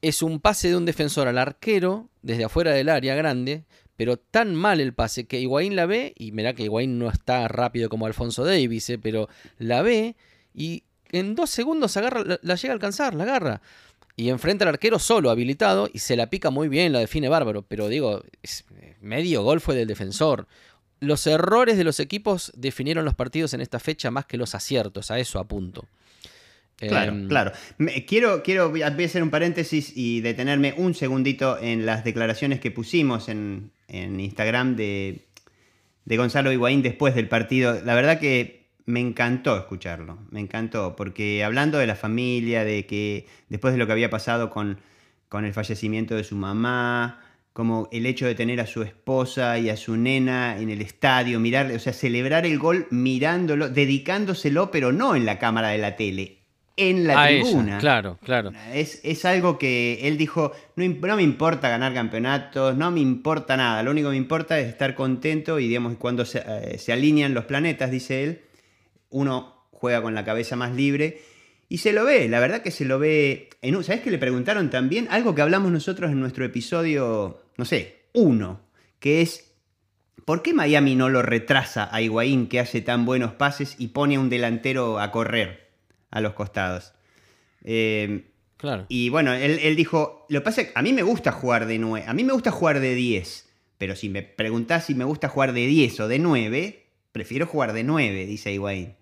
es 0.00 0.22
un 0.22 0.40
pase 0.40 0.68
de 0.68 0.76
un 0.76 0.84
defensor 0.84 1.28
al 1.28 1.38
arquero 1.38 2.08
desde 2.22 2.44
afuera 2.44 2.72
del 2.72 2.88
área 2.88 3.14
grande, 3.14 3.64
pero 3.96 4.16
tan 4.16 4.56
mal 4.56 4.80
el 4.80 4.92
pase 4.92 5.28
que 5.28 5.38
Higuaín 5.38 5.76
la 5.76 5.86
ve, 5.86 6.14
y 6.16 6.32
mirá 6.32 6.54
que 6.54 6.64
Higuaín 6.64 6.98
no 6.98 7.08
está 7.08 7.46
rápido 7.46 7.88
como 7.88 8.06
Alfonso 8.06 8.44
Davis, 8.44 8.90
eh, 8.90 8.98
pero 8.98 9.28
la 9.58 9.82
ve 9.82 10.16
y 10.52 10.82
en 11.12 11.34
dos 11.34 11.50
segundos 11.50 11.96
agarra, 11.96 12.24
la, 12.42 12.54
llega 12.54 12.72
a 12.72 12.74
alcanzar, 12.74 13.14
la 13.14 13.24
agarra. 13.24 13.62
Y 14.16 14.28
enfrenta 14.28 14.64
al 14.64 14.70
arquero 14.70 14.98
solo, 14.98 15.30
habilitado, 15.30 15.88
y 15.92 16.00
se 16.00 16.16
la 16.16 16.28
pica 16.28 16.50
muy 16.50 16.68
bien, 16.68 16.92
la 16.92 16.98
define 16.98 17.28
bárbaro. 17.28 17.62
Pero 17.62 17.88
digo, 17.88 18.22
medio 19.00 19.42
gol 19.42 19.60
fue 19.60 19.74
del 19.74 19.88
defensor. 19.88 20.46
Los 21.00 21.26
errores 21.26 21.76
de 21.76 21.84
los 21.84 21.98
equipos 22.00 22.52
definieron 22.54 23.04
los 23.04 23.14
partidos 23.14 23.54
en 23.54 23.60
esta 23.60 23.78
fecha 23.78 24.10
más 24.10 24.26
que 24.26 24.36
los 24.36 24.54
aciertos, 24.54 25.10
a 25.10 25.18
eso 25.18 25.38
apunto. 25.38 25.86
Claro, 26.76 27.12
em, 27.12 27.28
claro. 27.28 27.52
quiero, 28.06 28.42
quiero, 28.42 28.70
voy 28.70 28.82
a 28.82 28.88
hacer 28.88 29.22
un 29.22 29.30
paréntesis 29.30 29.92
y 29.94 30.20
detenerme 30.20 30.74
un 30.76 30.94
segundito 30.94 31.58
en 31.60 31.86
las 31.86 32.04
declaraciones 32.04 32.60
que 32.60 32.70
pusimos 32.70 33.28
en, 33.28 33.70
Instagram 33.88 34.74
de, 34.76 35.26
de 36.04 36.16
Gonzalo 36.16 36.50
Higuaín 36.50 36.82
después 36.82 37.14
del 37.14 37.28
partido. 37.28 37.80
La 37.84 37.94
verdad 37.94 38.18
que 38.18 38.61
me 38.86 39.00
encantó 39.00 39.56
escucharlo, 39.56 40.18
me 40.30 40.40
encantó, 40.40 40.96
porque 40.96 41.44
hablando 41.44 41.78
de 41.78 41.86
la 41.86 41.94
familia, 41.94 42.64
de 42.64 42.86
que 42.86 43.26
después 43.48 43.74
de 43.74 43.78
lo 43.78 43.86
que 43.86 43.92
había 43.92 44.10
pasado 44.10 44.50
con, 44.50 44.78
con 45.28 45.44
el 45.44 45.52
fallecimiento 45.52 46.14
de 46.14 46.24
su 46.24 46.36
mamá, 46.36 47.20
como 47.52 47.88
el 47.92 48.06
hecho 48.06 48.26
de 48.26 48.34
tener 48.34 48.60
a 48.60 48.66
su 48.66 48.82
esposa 48.82 49.58
y 49.58 49.68
a 49.68 49.76
su 49.76 49.96
nena 49.96 50.58
en 50.58 50.70
el 50.70 50.80
estadio, 50.80 51.38
mirar, 51.38 51.70
o 51.70 51.78
sea, 51.78 51.92
celebrar 51.92 52.46
el 52.46 52.58
gol 52.58 52.86
mirándolo, 52.90 53.68
dedicándoselo, 53.68 54.70
pero 54.70 54.92
no 54.92 55.14
en 55.14 55.26
la 55.26 55.38
cámara 55.38 55.68
de 55.68 55.78
la 55.78 55.96
tele, 55.96 56.38
en 56.76 57.06
la 57.06 57.26
tribuna. 57.26 57.78
claro, 57.78 58.18
claro. 58.24 58.52
Es, 58.72 59.24
algo 59.26 59.58
que 59.58 60.08
él 60.08 60.16
dijo, 60.16 60.52
no, 60.76 60.88
no, 60.88 61.16
me 61.16 61.22
importa 61.22 61.68
ganar 61.68 61.92
campeonatos, 61.92 62.76
no 62.76 62.90
me 62.90 63.00
importa 63.00 63.56
nada, 63.56 63.82
lo 63.82 63.90
único 63.90 64.08
que 64.08 64.12
me 64.12 64.16
importa 64.16 64.58
es 64.58 64.68
estar 64.68 64.94
contento 64.94 65.60
y 65.60 65.68
digamos 65.68 65.96
cuando 65.98 66.24
se, 66.24 66.42
eh, 66.46 66.78
se 66.78 66.92
alinean 66.92 67.34
los 67.34 67.44
planetas, 67.44 67.90
dice 67.90 68.24
él, 68.24 68.40
uno 69.12 69.68
juega 69.70 70.02
con 70.02 70.14
la 70.14 70.24
cabeza 70.24 70.56
más 70.56 70.74
libre 70.74 71.20
y 71.72 71.78
se 71.78 71.94
lo 71.94 72.04
ve, 72.04 72.28
la 72.28 72.38
verdad 72.38 72.60
que 72.60 72.70
se 72.70 72.84
lo 72.84 72.98
ve. 72.98 73.48
En, 73.62 73.82
¿Sabes 73.82 74.02
que 74.02 74.10
le 74.10 74.18
preguntaron 74.18 74.68
también? 74.68 75.08
Algo 75.10 75.34
que 75.34 75.40
hablamos 75.40 75.72
nosotros 75.72 76.10
en 76.10 76.20
nuestro 76.20 76.44
episodio, 76.44 77.40
no 77.56 77.64
sé, 77.64 78.02
uno, 78.12 78.60
que 78.98 79.22
es, 79.22 79.54
¿por 80.26 80.42
qué 80.42 80.52
Miami 80.52 80.96
no 80.96 81.08
lo 81.08 81.22
retrasa 81.22 81.88
a 81.90 82.02
Higuaín 82.02 82.48
que 82.48 82.60
hace 82.60 82.82
tan 82.82 83.06
buenos 83.06 83.32
pases 83.32 83.76
y 83.78 83.88
pone 83.88 84.16
a 84.16 84.20
un 84.20 84.28
delantero 84.28 85.00
a 85.00 85.10
correr 85.10 85.70
a 86.10 86.20
los 86.20 86.34
costados? 86.34 86.92
Eh, 87.64 88.26
claro. 88.58 88.84
Y 88.90 89.08
bueno, 89.08 89.32
él, 89.32 89.74
dijo, 89.74 90.26
lo 90.28 90.40
que 90.40 90.44
pasa 90.44 90.60
es 90.60 90.66
que 90.68 90.72
a 90.74 90.82
mí 90.82 90.92
me 90.92 91.02
gusta 91.02 91.32
jugar 91.32 91.64
de 91.64 91.78
9, 91.78 92.04
a 92.06 92.12
mí 92.12 92.22
me 92.22 92.34
gusta 92.34 92.50
jugar 92.50 92.80
de 92.80 92.94
10, 92.94 93.48
pero 93.78 93.96
si 93.96 94.10
me 94.10 94.22
preguntás 94.22 94.84
si 94.84 94.94
me 94.94 95.04
gusta 95.04 95.30
jugar 95.30 95.54
de 95.54 95.66
10 95.66 96.00
o 96.00 96.08
de 96.08 96.18
9, 96.18 96.86
prefiero 97.12 97.46
jugar 97.46 97.72
de 97.72 97.82
9, 97.82 98.26
dice 98.26 98.52
Higuaín. 98.52 98.94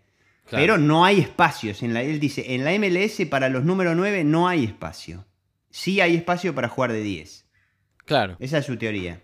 Pero 0.49 0.79
no 0.79 1.05
hay 1.05 1.21
espacios. 1.21 1.83
En 1.83 1.95
la, 1.95 2.03
él 2.03 2.21
dice, 2.21 2.55
en 2.55 2.65
la 2.65 2.73
MLS 2.79 3.27
para 3.29 3.49
los 3.49 3.65
número 3.65 3.95
9 3.95 4.25
no 4.25 4.49
hay 4.49 4.65
espacio. 4.65 5.27
Sí 5.71 6.01
hay 6.01 6.17
espacio 6.17 6.55
para 6.55 6.69
jugar 6.69 6.93
de 6.93 7.03
10. 7.03 7.47
Claro. 8.05 8.37
Esa 8.41 8.59
es 8.59 8.67
su 8.67 8.77
teoría. 8.77 9.23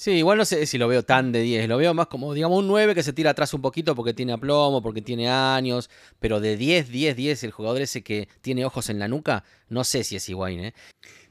Sí, 0.00 0.12
igual 0.12 0.38
no 0.38 0.46
sé 0.46 0.64
si 0.64 0.78
lo 0.78 0.88
veo 0.88 1.04
tan 1.04 1.30
de 1.30 1.42
10. 1.42 1.68
Lo 1.68 1.76
veo 1.76 1.92
más 1.92 2.06
como, 2.06 2.32
digamos, 2.32 2.58
un 2.58 2.68
9 2.68 2.94
que 2.94 3.02
se 3.02 3.12
tira 3.12 3.32
atrás 3.32 3.52
un 3.52 3.60
poquito 3.60 3.94
porque 3.94 4.14
tiene 4.14 4.32
aplomo, 4.32 4.80
porque 4.80 5.02
tiene 5.02 5.28
años. 5.28 5.90
Pero 6.18 6.40
de 6.40 6.56
10, 6.56 6.88
10, 6.88 7.16
10, 7.16 7.44
el 7.44 7.50
jugador 7.50 7.82
ese 7.82 8.02
que 8.02 8.26
tiene 8.40 8.64
ojos 8.64 8.88
en 8.88 8.98
la 8.98 9.08
nuca, 9.08 9.44
no 9.68 9.84
sé 9.84 10.02
si 10.02 10.16
es 10.16 10.26
Higuaín, 10.26 10.60
¿eh? 10.60 10.74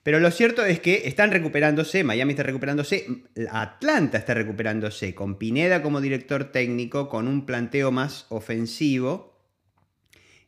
Pero 0.03 0.19
lo 0.19 0.31
cierto 0.31 0.63
es 0.65 0.79
que 0.79 1.07
están 1.07 1.31
recuperándose, 1.31 2.03
Miami 2.03 2.31
está 2.31 2.43
recuperándose, 2.43 3.05
Atlanta 3.51 4.17
está 4.17 4.33
recuperándose, 4.33 5.13
con 5.13 5.37
Pineda 5.37 5.81
como 5.81 6.01
director 6.01 6.45
técnico, 6.45 7.09
con 7.09 7.27
un 7.27 7.45
planteo 7.45 7.91
más 7.91 8.25
ofensivo. 8.29 9.37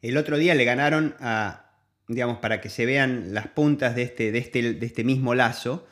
El 0.02 0.18
otro 0.18 0.38
día 0.38 0.56
le 0.56 0.64
ganaron 0.66 1.16
a, 1.20 1.76
digamos, 2.08 2.38
para 2.38 2.62
que 2.62 2.70
se 2.70 2.86
vean 2.86 3.34
las 3.34 3.48
puntas 3.48 3.96
de 3.96 4.04
este, 4.04 4.32
de 4.32 4.40
este, 4.40 4.74
de 4.74 4.86
este 4.86 5.04
mismo 5.04 5.36
lazo, 5.36 5.86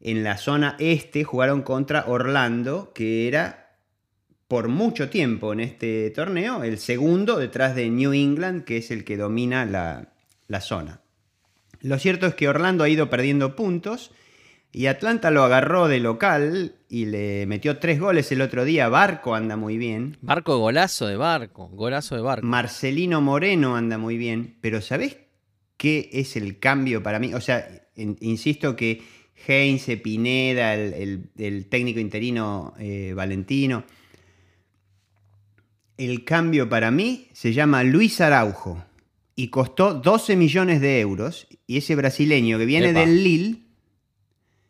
en 0.00 0.22
la 0.22 0.36
zona 0.36 0.76
este 0.78 1.24
jugaron 1.24 1.62
contra 1.62 2.04
Orlando, 2.06 2.92
que 2.94 3.28
era 3.28 3.78
por 4.46 4.68
mucho 4.68 5.08
tiempo 5.08 5.52
en 5.52 5.60
este 5.60 6.10
torneo 6.10 6.62
el 6.62 6.78
segundo 6.78 7.38
detrás 7.38 7.74
de 7.74 7.88
New 7.90 8.12
England, 8.12 8.64
que 8.64 8.76
es 8.76 8.90
el 8.90 9.04
que 9.04 9.16
domina 9.16 9.64
la, 9.64 10.12
la 10.46 10.60
zona. 10.60 11.00
Lo 11.86 12.00
cierto 12.00 12.26
es 12.26 12.34
que 12.34 12.48
Orlando 12.48 12.82
ha 12.82 12.88
ido 12.88 13.08
perdiendo 13.08 13.54
puntos 13.54 14.10
y 14.72 14.86
Atlanta 14.86 15.30
lo 15.30 15.44
agarró 15.44 15.86
de 15.86 16.00
local 16.00 16.74
y 16.88 17.04
le 17.04 17.46
metió 17.46 17.78
tres 17.78 18.00
goles 18.00 18.32
el 18.32 18.40
otro 18.40 18.64
día. 18.64 18.88
Barco 18.88 19.36
anda 19.36 19.56
muy 19.56 19.78
bien. 19.78 20.18
Barco, 20.20 20.58
golazo 20.58 21.06
de 21.06 21.16
Barco, 21.16 21.68
golazo 21.68 22.16
de 22.16 22.22
Barco. 22.22 22.44
Marcelino 22.44 23.20
Moreno 23.20 23.76
anda 23.76 23.98
muy 23.98 24.16
bien, 24.16 24.56
pero 24.60 24.80
¿sabés 24.80 25.18
qué 25.76 26.10
es 26.12 26.36
el 26.36 26.58
cambio 26.58 27.04
para 27.04 27.20
mí? 27.20 27.32
O 27.34 27.40
sea, 27.40 27.68
insisto 27.94 28.74
que 28.74 29.04
Heinze, 29.46 29.96
Pineda, 29.96 30.74
el, 30.74 31.66
técnico 31.70 32.00
interino 32.00 32.74
eh, 32.80 33.12
Valentino. 33.14 33.84
El 35.96 36.24
cambio 36.24 36.68
para 36.68 36.90
mí 36.90 37.28
se 37.32 37.52
llama 37.52 37.84
Luis 37.84 38.20
Araujo 38.20 38.82
y 39.36 39.48
costó 39.48 39.94
12 39.94 40.34
millones 40.34 40.80
de 40.80 40.98
euros. 41.00 41.46
Y 41.66 41.76
ese 41.76 41.94
brasileño 41.94 42.58
que 42.58 42.64
viene 42.64 42.92
del 42.94 43.22
Lille 43.22 43.60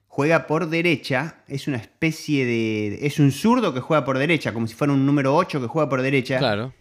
juega 0.09 0.47
por 0.47 0.69
derecha, 0.69 1.45
es 1.47 1.69
una 1.69 1.77
especie 1.77 2.45
de... 2.45 3.07
es 3.07 3.19
un 3.21 3.33
zurdo 3.33 3.73
que 3.73 3.81
juega 3.81 4.05
por 4.05 4.19
derecha, 4.19 4.53
como 4.53 4.67
si 4.67 4.75
fuera 4.75 4.93
un 4.93 5.07
número 5.07 5.37
8 5.37 5.61
que 5.61 5.67
juega 5.69 5.89
por 5.89 6.03
derecha. 6.03 6.39
Claro. 6.39 6.75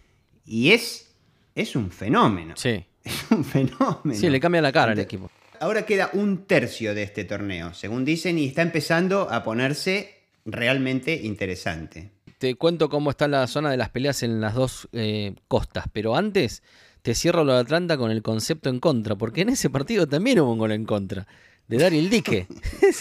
Y 0.44 0.72
es, 0.72 1.14
es 1.54 1.76
un 1.76 1.90
fenómeno. 1.90 2.54
Sí. 2.56 2.84
Es 3.06 3.24
un 3.30 3.44
fenómeno. 3.44 4.18
Sí, 4.18 4.28
le 4.28 4.40
cambia 4.40 4.60
la 4.60 4.72
cara 4.72 4.90
al 4.90 4.98
equipo. 4.98 5.30
Ahora 5.60 5.86
queda 5.86 6.10
un 6.12 6.44
tercio 6.46 6.92
de 6.92 7.04
este 7.04 7.24
torneo, 7.24 7.72
según 7.72 8.04
dicen, 8.04 8.36
y 8.36 8.46
está 8.46 8.62
empezando 8.62 9.30
a 9.30 9.44
ponerse 9.44 10.22
realmente 10.44 11.14
interesante. 11.14 12.10
Te 12.38 12.56
cuento 12.56 12.88
cómo 12.88 13.10
está 13.10 13.28
la 13.28 13.46
zona 13.46 13.70
de 13.70 13.76
las 13.76 13.90
peleas 13.90 14.24
en 14.24 14.40
las 14.40 14.54
dos 14.54 14.88
eh, 14.92 15.36
costas, 15.46 15.84
pero 15.92 16.16
antes 16.16 16.64
te 17.06 17.14
cierro 17.14 17.44
lo 17.44 17.52
de 17.52 17.60
Atlanta 17.60 17.96
con 17.96 18.10
el 18.10 18.20
concepto 18.20 18.68
en 18.68 18.80
contra, 18.80 19.14
porque 19.14 19.42
en 19.42 19.50
ese 19.50 19.70
partido 19.70 20.08
también 20.08 20.40
hubo 20.40 20.50
un 20.50 20.58
gol 20.58 20.72
en 20.72 20.84
contra, 20.84 21.24
de 21.68 21.78
Daryl 21.78 22.10
Dique. 22.10 22.48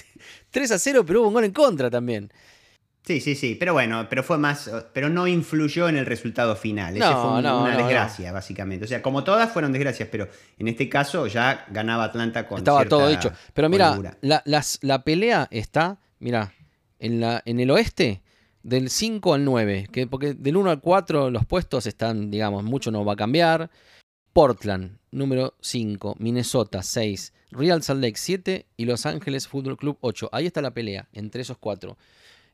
3 0.51 0.71
a 0.74 0.77
0, 0.77 1.03
pero 1.07 1.21
hubo 1.21 1.29
un 1.29 1.33
gol 1.33 1.45
en 1.45 1.51
contra 1.51 1.89
también. 1.89 2.31
Sí, 3.01 3.19
sí, 3.19 3.33
sí, 3.33 3.55
pero 3.59 3.74
bueno, 3.74 4.05
pero 4.07 4.21
fue 4.21 4.38
más, 4.38 4.69
pero 4.93 5.09
no 5.09 5.25
influyó 5.25 5.89
en 5.89 5.97
el 5.97 6.05
resultado 6.05 6.55
final. 6.55 6.95
Ese 6.95 7.03
fue 7.03 7.39
una 7.39 7.75
desgracia, 7.75 8.31
básicamente. 8.31 8.85
O 8.85 8.88
sea, 8.88 9.01
como 9.01 9.24
todas 9.24 9.51
fueron 9.51 9.71
desgracias, 9.71 10.07
pero 10.12 10.29
en 10.59 10.67
este 10.67 10.88
caso 10.88 11.25
ya 11.25 11.65
ganaba 11.71 12.03
Atlanta 12.03 12.47
con 12.47 12.59
Estaba 12.59 12.85
todo 12.85 13.09
dicho. 13.09 13.31
Pero 13.55 13.69
mira, 13.69 14.19
la, 14.21 14.43
la, 14.81 15.03
pelea 15.03 15.47
está, 15.50 15.97
mira, 16.19 16.53
en, 17.00 17.19
la, 17.19 17.41
en 17.43 17.59
el 17.59 17.71
oeste 17.71 18.21
del 18.62 18.91
5 18.91 19.33
al 19.33 19.45
9, 19.45 19.88
que, 19.91 20.05
porque 20.05 20.35
del 20.35 20.57
1 20.57 20.69
al 20.69 20.79
4 20.79 21.31
los 21.31 21.43
puestos 21.47 21.88
están, 21.88 22.29
digamos, 22.29 22.63
mucho 22.63 22.91
no 22.91 23.03
va 23.03 23.13
a 23.13 23.15
cambiar. 23.15 23.71
Portland, 24.36 24.98
número 25.12 25.54
5, 25.62 26.18
Minnesota 26.20 26.84
6, 26.84 27.32
Real 27.51 27.82
Salt 27.82 28.01
Lake 28.01 28.18
7 28.18 28.65
y 28.75 28.84
Los 28.84 29.06
Ángeles 29.06 29.48
Football 29.48 29.77
Club 29.77 29.98
8. 30.01 30.27
Ahí 30.34 30.46
está 30.46 30.62
la 30.62 30.74
pelea 30.74 31.08
entre 31.13 31.42
esos 31.42 31.58
cuatro. 31.58 31.98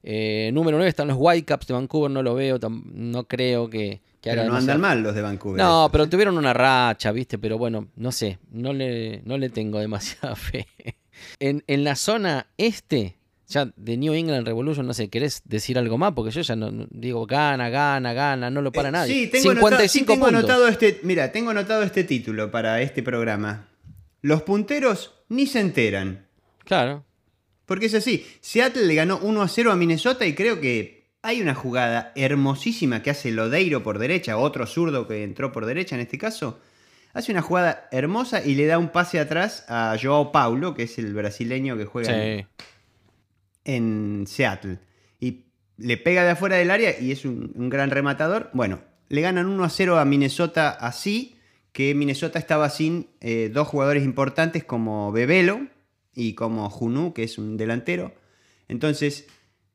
Eh, 0.04 0.52
número 0.54 0.78
9 0.78 0.88
están 0.88 1.08
los 1.08 1.18
Whitecaps 1.20 1.66
de 1.66 1.74
Vancouver, 1.74 2.12
no 2.12 2.22
lo 2.22 2.36
veo, 2.36 2.60
no 2.70 3.28
creo 3.28 3.68
que, 3.68 4.00
que 4.22 4.30
pero 4.30 4.44
no 4.44 4.58
andan 4.58 4.80
mal 4.80 5.02
los 5.02 5.16
de 5.16 5.24
Vancouver. 5.24 5.60
No, 5.60 5.90
pero 5.92 6.08
tuvieron 6.08 6.38
una 6.38 6.54
racha, 6.54 7.12
¿viste? 7.12 7.40
Pero 7.40 7.58
bueno, 7.58 7.88
no 7.96 8.12
sé, 8.12 8.38
no 8.52 8.74
le, 8.74 9.24
no 9.26 9.40
le 9.40 9.50
tengo 9.50 9.80
demasiada 9.80 10.36
fe. 10.36 10.68
En, 11.40 11.64
en 11.66 11.84
la 11.84 11.96
zona 11.96 12.46
este, 12.58 13.18
ya 13.52 13.72
de 13.76 13.98
New 13.98 14.14
England 14.14 14.48
Revolution, 14.48 14.88
no 14.88 14.94
sé, 14.94 15.10
¿querés 15.10 15.42
decir 15.46 15.78
algo 15.78 15.98
más? 15.98 16.14
Porque 16.14 16.32
yo 16.32 16.42
ya 16.42 16.56
no, 16.56 16.88
digo, 16.90 17.26
gana, 17.28 17.70
gana, 17.70 18.14
gana, 18.14 18.50
no 18.50 18.62
lo 18.62 18.72
para 18.72 18.90
eh, 18.90 18.92
nadie. 18.92 19.14
Sí, 19.14 19.28
tengo, 19.28 19.54
55 19.54 20.14
anotado, 20.14 20.38
anotado 20.38 20.68
este, 20.68 21.00
mira, 21.04 21.32
tengo 21.32 21.52
anotado 21.52 21.84
este 21.84 22.04
título 22.04 22.50
para 22.50 22.82
este 22.82 23.04
programa. 23.04 23.68
Los 24.22 24.44
punteros 24.44 25.14
ni 25.30 25.48
se 25.48 25.60
enteran. 25.60 26.28
Claro. 26.66 27.06
Porque 27.66 27.86
es 27.86 27.94
así, 27.94 28.26
Seattle 28.42 28.86
le 28.86 28.96
ganó 28.96 29.20
1 29.22 29.42
a 29.42 29.48
0 29.48 29.72
a 29.72 29.76
Minnesota 29.76 30.26
y 30.26 30.34
creo 30.34 30.60
que 30.60 31.02
hay 31.22 31.42
una 31.42 31.54
jugada 31.54 32.12
hermosísima 32.16 33.04
que 33.04 33.12
hace 33.12 33.32
Lodeiro 33.32 33.84
por 33.84 34.00
derecha, 34.00 34.38
otro 34.38 34.66
zurdo 34.66 35.08
que 35.08 35.24
entró 35.24 35.52
por 35.52 35.66
derecha 35.66 35.96
en 35.96 36.02
este 36.02 36.18
caso. 36.18 36.60
Hace 37.14 37.32
una 37.32 37.42
jugada 37.42 37.90
hermosa 37.92 38.44
y 38.44 38.56
le 38.56 38.66
da 38.66 38.78
un 38.78 38.90
pase 38.90 39.20
atrás 39.20 39.66
a 39.68 39.96
Joao 40.02 40.32
Paulo, 40.32 40.74
que 40.74 40.84
es 40.84 40.98
el 40.98 41.14
brasileño 41.14 41.78
que 41.78 41.86
juega 41.86 42.26
en, 42.26 42.48
Seattle. 43.66 44.80
Y 45.20 45.46
le 45.78 45.98
pega 45.98 46.24
de 46.24 46.32
afuera 46.32 46.58
del 46.58 46.72
área 46.72 47.00
y 47.00 47.12
es 47.12 47.26
un, 47.26 47.70
gran 47.70 47.90
rematador. 47.92 48.50
Bueno, 48.54 48.82
le 49.10 49.22
ganan 49.22 49.48
1 49.48 49.64
a 49.64 49.70
0 49.70 50.00
a 50.00 50.06
Minnesota 50.06 50.70
así, 50.70 51.38
que 51.72 51.96
Minnesota 51.96 52.40
estaba 52.40 52.70
sin 52.70 53.08
eh, 53.22 53.50
dos 53.54 53.68
jugadores 53.68 54.04
importantes 54.04 54.64
como 54.64 55.12
Bebelo 55.12 55.68
y 56.14 56.34
como 56.34 56.70
Junu, 56.70 57.14
que 57.14 57.24
es 57.24 57.38
un 57.38 57.58
delantero. 57.58 58.14
Entonces, 58.68 59.28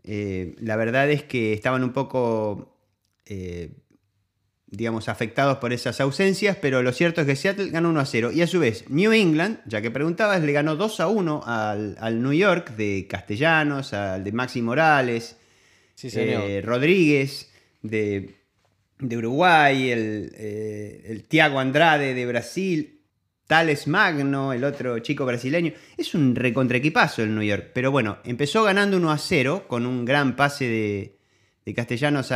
eh, 0.04 0.54
la 0.58 0.76
verdad 0.76 1.10
es 1.10 1.22
que 1.22 1.52
estaban 1.52 1.82
un 1.82 1.92
poco, 1.92 2.78
eh, 3.26 3.72
digamos, 4.68 5.08
afectados 5.08 5.58
por 5.58 5.72
esas 5.72 6.00
ausencias, 6.00 6.56
pero 6.60 6.82
lo 6.82 6.92
cierto 6.92 7.20
es 7.20 7.26
que 7.26 7.36
Seattle 7.36 7.70
ganó 7.70 7.90
1 7.90 8.00
a 8.00 8.06
0. 8.06 8.32
Y 8.32 8.42
a 8.42 8.46
su 8.46 8.58
vez, 8.58 8.84
New 8.88 9.12
England, 9.12 9.60
ya 9.66 9.80
que 9.80 9.90
preguntabas, 9.90 10.42
le 10.42 10.52
ganó 10.52 10.76
2 10.76 11.00
a 11.00 11.08
1 11.08 11.42
al, 11.46 12.22
New 12.22 12.32
York 12.32 12.76
de 12.76 13.06
Castellanos, 13.08 13.92
al 13.92 14.24
de 14.24 14.32
Maxi 14.32 14.62
Morales, 14.62 15.36
eh, 16.02 16.62
Rodríguez 16.64 17.50
de, 17.82 18.34
Uruguay, 19.00 19.90
el, 19.90 20.34
el 21.04 21.24
Tiago 21.24 21.60
Andrade 21.60 22.14
de 22.14 22.26
Brasil. 22.26 22.96
Tales 23.46 23.86
Magno, 23.86 24.52
el 24.52 24.64
otro 24.64 24.98
chico 24.98 25.24
brasileño. 25.24 25.72
Es 25.96 26.14
un 26.14 26.34
recontraequipazo 26.34 27.22
el 27.22 27.34
New 27.34 27.44
York. 27.44 27.70
Pero 27.72 27.92
bueno, 27.92 28.18
empezó 28.24 28.64
ganando 28.64 28.96
1 28.96 29.10
a 29.10 29.18
0 29.18 29.64
con 29.68 29.86
un 29.86 30.04
gran 30.04 30.34
pase 30.34 30.66
de, 31.64 31.74
Castellanos 31.74 32.32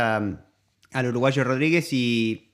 al 0.91 1.07
uruguayo 1.07 1.43
Rodríguez 1.43 1.91
y, 1.93 2.51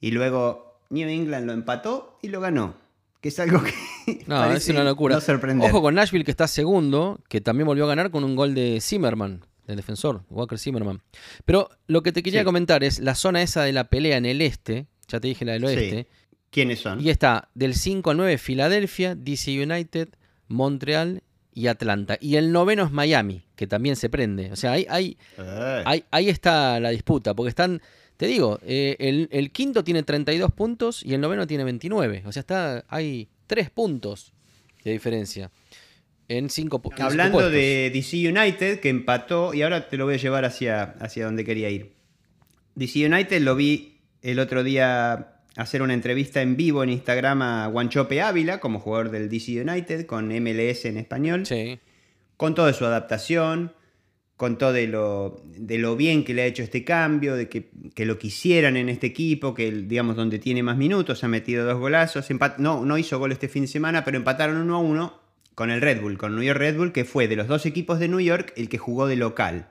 y, 0.00 0.10
luego 0.10 0.80
New 0.90 1.08
England 1.08 1.46
lo 1.46 1.52
empató 1.52 2.18
y 2.22 2.28
lo 2.28 2.40
ganó. 2.40 2.74
Que 3.20 3.28
es 3.28 3.38
algo 3.40 3.62
que. 3.62 3.72
No, 4.26 4.50
es 4.54 4.66
una 4.70 4.84
locura. 4.84 5.18
Ojo 5.18 5.82
con 5.82 5.94
Nashville 5.94 6.24
que 6.24 6.30
está 6.30 6.48
segundo, 6.48 7.20
que 7.28 7.42
también 7.42 7.66
volvió 7.66 7.84
a 7.84 7.88
ganar 7.88 8.10
con 8.10 8.24
un 8.24 8.36
gol 8.36 8.54
de 8.54 8.80
Zimmerman, 8.80 9.44
del 9.66 9.76
defensor, 9.76 10.22
Walker 10.30 10.58
Zimmerman. 10.58 11.02
Pero 11.44 11.68
lo 11.88 12.02
que 12.02 12.10
te 12.10 12.22
quería 12.22 12.42
comentar 12.42 12.82
es 12.84 13.00
la 13.00 13.14
zona 13.14 13.42
esa 13.42 13.64
de 13.64 13.74
la 13.74 13.84
pelea 13.90 14.16
en 14.16 14.24
el 14.24 14.40
este, 14.40 14.86
ya 15.08 15.20
te 15.20 15.28
dije 15.28 15.44
la 15.44 15.52
del 15.52 15.64
oeste. 15.66 16.06
¿Quiénes 16.50 16.78
son? 16.78 17.02
Y 17.02 17.10
está 17.10 17.50
del 17.54 17.74
5 17.74 18.10
al 18.10 18.16
9 18.16 18.38
Filadelfia, 18.38 19.14
DC 19.14 19.62
United, 19.62 20.08
Montreal 20.46 21.22
y 21.58 21.66
Atlanta. 21.66 22.16
Y 22.20 22.36
el 22.36 22.52
noveno 22.52 22.84
es 22.84 22.92
Miami, 22.92 23.42
que 23.56 23.66
también 23.66 23.96
se 23.96 24.08
prende. 24.08 24.52
O 24.52 24.56
sea, 24.56 24.72
ahí, 24.72 24.86
ahí, 24.88 25.16
eh. 25.38 26.04
ahí, 26.12 26.28
está 26.28 26.78
la 26.78 26.90
disputa, 26.90 27.34
porque 27.34 27.48
están, 27.48 27.82
te 28.16 28.28
digo, 28.28 28.60
eh, 28.64 29.26
el, 29.30 29.50
quinto 29.50 29.82
tiene 29.82 30.04
32 30.04 30.52
puntos 30.52 31.04
y 31.04 31.14
el 31.14 31.20
noveno 31.20 31.48
tiene 31.48 31.64
29. 31.64 32.22
O 32.26 32.32
sea, 32.32 32.40
está, 32.40 32.84
hay 32.86 33.28
3 33.48 33.70
puntos 33.70 34.32
de 34.84 34.92
diferencia. 34.92 35.50
En 36.28 36.48
5 36.48 36.80
puntos. 36.80 37.00
Hablando 37.00 37.50
de 37.50 37.90
DC 37.92 38.28
United, 38.28 38.78
que 38.78 38.88
empató, 38.88 39.52
y 39.52 39.62
ahora 39.62 39.88
te 39.88 39.96
lo 39.96 40.04
voy 40.04 40.14
a 40.14 40.18
llevar 40.18 40.44
hacia, 40.44 40.94
hacia 41.00 41.24
donde 41.24 41.44
quería 41.44 41.70
ir. 41.70 41.92
DC 42.76 43.04
United 43.04 43.40
lo 43.42 43.56
vi 43.56 43.98
el 44.22 44.38
otro 44.38 44.62
día 44.62 45.37
hacer 45.58 45.82
una 45.82 45.92
entrevista 45.92 46.40
en 46.40 46.56
vivo 46.56 46.84
en 46.84 46.88
Instagram 46.90 47.42
a 47.42 47.66
Guanchope 47.66 48.22
Ávila, 48.22 48.60
como 48.60 48.78
jugador 48.78 49.10
del 49.10 49.28
DC 49.28 49.60
United, 49.60 50.06
con 50.06 50.28
MLS 50.28 50.84
en 50.84 50.96
español. 50.96 51.46
Sí. 51.46 51.80
Con 52.36 52.54
toda 52.54 52.72
su 52.72 52.86
adaptación, 52.86 53.72
con 54.36 54.56
todo 54.56 54.72
de 54.72 54.86
lo, 54.86 55.42
de 55.44 55.78
lo 55.78 55.96
bien 55.96 56.24
que 56.24 56.32
le 56.32 56.42
ha 56.42 56.46
hecho 56.46 56.62
este 56.62 56.84
cambio, 56.84 57.34
de 57.34 57.48
que, 57.48 58.06
lo 58.06 58.18
quisieran 58.18 58.76
en 58.76 58.88
este 58.88 59.08
equipo, 59.08 59.52
que 59.52 59.72
digamos 59.72 60.14
donde 60.14 60.38
tiene 60.38 60.62
más 60.62 60.76
minutos, 60.76 61.24
ha 61.24 61.28
metido 61.28 61.66
dos 61.66 61.80
golazos. 61.80 62.28
no, 62.58 62.84
no 62.84 62.96
hizo 62.96 63.18
gol 63.18 63.32
este 63.32 63.48
fin 63.48 63.62
de 63.62 63.68
semana, 63.68 64.04
pero 64.04 64.16
empataron 64.16 64.58
uno 64.58 64.76
a 64.76 64.78
uno 64.78 65.20
con 65.56 65.72
el 65.72 65.80
Red 65.80 66.00
Bull, 66.00 66.18
con 66.18 66.36
New 66.36 66.44
York 66.44 66.60
Red 66.60 66.76
Bull, 66.76 66.92
que 66.92 67.04
fue 67.04 67.26
de 67.26 67.34
los 67.34 67.48
dos 67.48 67.66
equipos 67.66 67.98
de 67.98 68.06
New 68.06 68.20
York 68.20 68.52
el 68.54 68.68
que 68.68 68.78
jugó 68.78 69.08
de 69.08 69.16
local. 69.16 69.70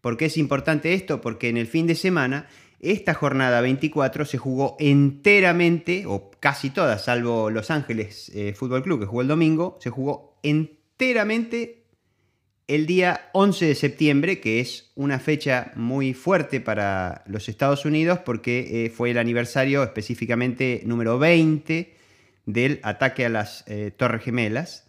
¿Por 0.00 0.16
qué 0.16 0.24
es 0.24 0.38
importante 0.38 0.94
esto? 0.94 1.20
Porque 1.20 1.50
en 1.50 1.58
el 1.58 1.66
fin 1.66 1.86
de 1.86 1.94
semana 1.94 2.48
esta 2.80 3.14
jornada 3.14 3.60
24 3.60 4.24
se 4.24 4.38
jugó 4.38 4.76
enteramente, 4.78 6.04
o 6.06 6.30
casi 6.38 6.70
toda, 6.70 6.98
salvo 6.98 7.50
Los 7.50 7.70
Ángeles 7.70 8.30
eh, 8.34 8.54
Fútbol 8.54 8.82
Club, 8.82 9.00
que 9.00 9.06
jugó 9.06 9.22
el 9.22 9.28
domingo, 9.28 9.78
se 9.80 9.90
jugó 9.90 10.38
enteramente 10.42 11.78
el 12.68 12.86
día 12.86 13.30
11 13.32 13.66
de 13.66 13.74
septiembre, 13.74 14.40
que 14.40 14.60
es 14.60 14.92
una 14.94 15.18
fecha 15.18 15.72
muy 15.74 16.12
fuerte 16.12 16.60
para 16.60 17.24
los 17.26 17.48
Estados 17.48 17.84
Unidos 17.86 18.20
porque 18.20 18.84
eh, 18.84 18.90
fue 18.90 19.10
el 19.10 19.18
aniversario 19.18 19.82
específicamente 19.82 20.82
número 20.84 21.18
20 21.18 21.96
del 22.44 22.80
ataque 22.82 23.24
a 23.24 23.30
las 23.30 23.64
eh, 23.66 23.90
Torres 23.96 24.22
Gemelas, 24.22 24.86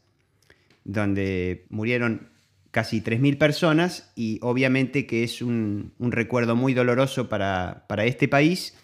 donde 0.84 1.66
murieron 1.70 2.29
casi 2.72 3.02
3.000 3.02 3.38
personas 3.38 4.12
y 4.16 4.40
obviamente 4.42 5.06
que 5.06 5.24
es 5.24 5.42
un, 5.42 5.94
recuerdo 6.00 6.56
muy 6.56 6.74
doloroso 6.74 7.30
para, 7.30 7.86
este 8.06 8.28
país. 8.28 8.76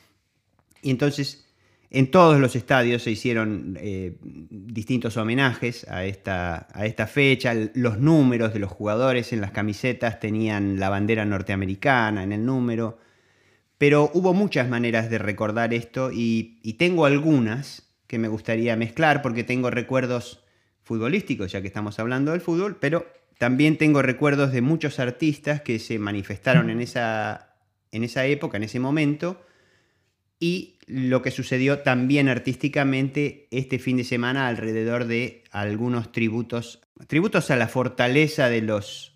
Y 0.81 0.91
entonces 0.91 1.45
en 1.91 2.11
todos 2.11 2.39
los 2.39 2.55
estadios 2.55 3.03
se 3.03 3.11
hicieron 3.11 3.77
eh, 3.79 4.17
distintos 4.21 5.17
homenajes 5.17 5.87
a 5.89 6.03
esta, 6.05 6.67
a 6.73 6.85
esta 6.85 7.07
fecha. 7.07 7.53
Los 7.73 7.99
números 7.99 8.53
de 8.53 8.59
los 8.59 8.71
jugadores 8.71 9.31
en 9.33 9.41
las 9.41 9.51
camisetas 9.51 10.19
tenían 10.19 10.79
la 10.79 10.89
bandera 10.89 11.25
norteamericana 11.25 12.23
en 12.23 12.31
el 12.31 12.45
número. 12.45 12.97
Pero 13.77 14.09
hubo 14.13 14.33
muchas 14.33 14.69
maneras 14.69 15.09
de 15.09 15.17
recordar 15.17 15.73
esto 15.73 16.09
y 16.11 16.73
tengo 16.79 17.05
algunas 17.05 17.85
que 18.07 18.19
me 18.19 18.27
gustaría 18.27 18.75
mezclar 18.75 19.21
porque 19.21 19.43
tengo 19.43 19.69
recuerdos 19.69 20.43
futbolísticos, 20.83 21.51
ya 21.51 21.61
que 21.61 21.67
estamos 21.67 21.99
hablando 21.99 22.31
del 22.31 22.41
fútbol, 22.41 22.77
pero 22.79 23.05
también 23.37 23.77
tengo 23.77 24.01
recuerdos 24.01 24.51
de 24.51 24.61
muchos 24.61 24.99
artistas 24.99 25.61
que 25.61 25.79
se 25.79 25.99
manifestaron 25.99 26.69
en 26.69 26.81
esa, 26.81 27.55
en 27.91 28.03
esa 28.03 28.25
época, 28.25 28.57
en 28.57 28.63
ese 28.63 28.79
momento, 28.79 29.41
y 30.39 30.77
lo 30.87 31.21
que 31.21 31.31
sucedió 31.31 31.79
también 31.79 32.29
artísticamente 32.29 33.47
este 33.51 33.79
fin 33.79 33.97
de 33.97 34.03
semana 34.03 34.47
alrededor 34.47 35.05
de 35.05 35.43
algunos 35.51 36.11
tributos, 36.11 36.81
tributos 37.07 37.51
a 37.51 37.55
la 37.55 37.67
fortaleza 37.67 38.49
de 38.49 38.61
los, 38.61 39.15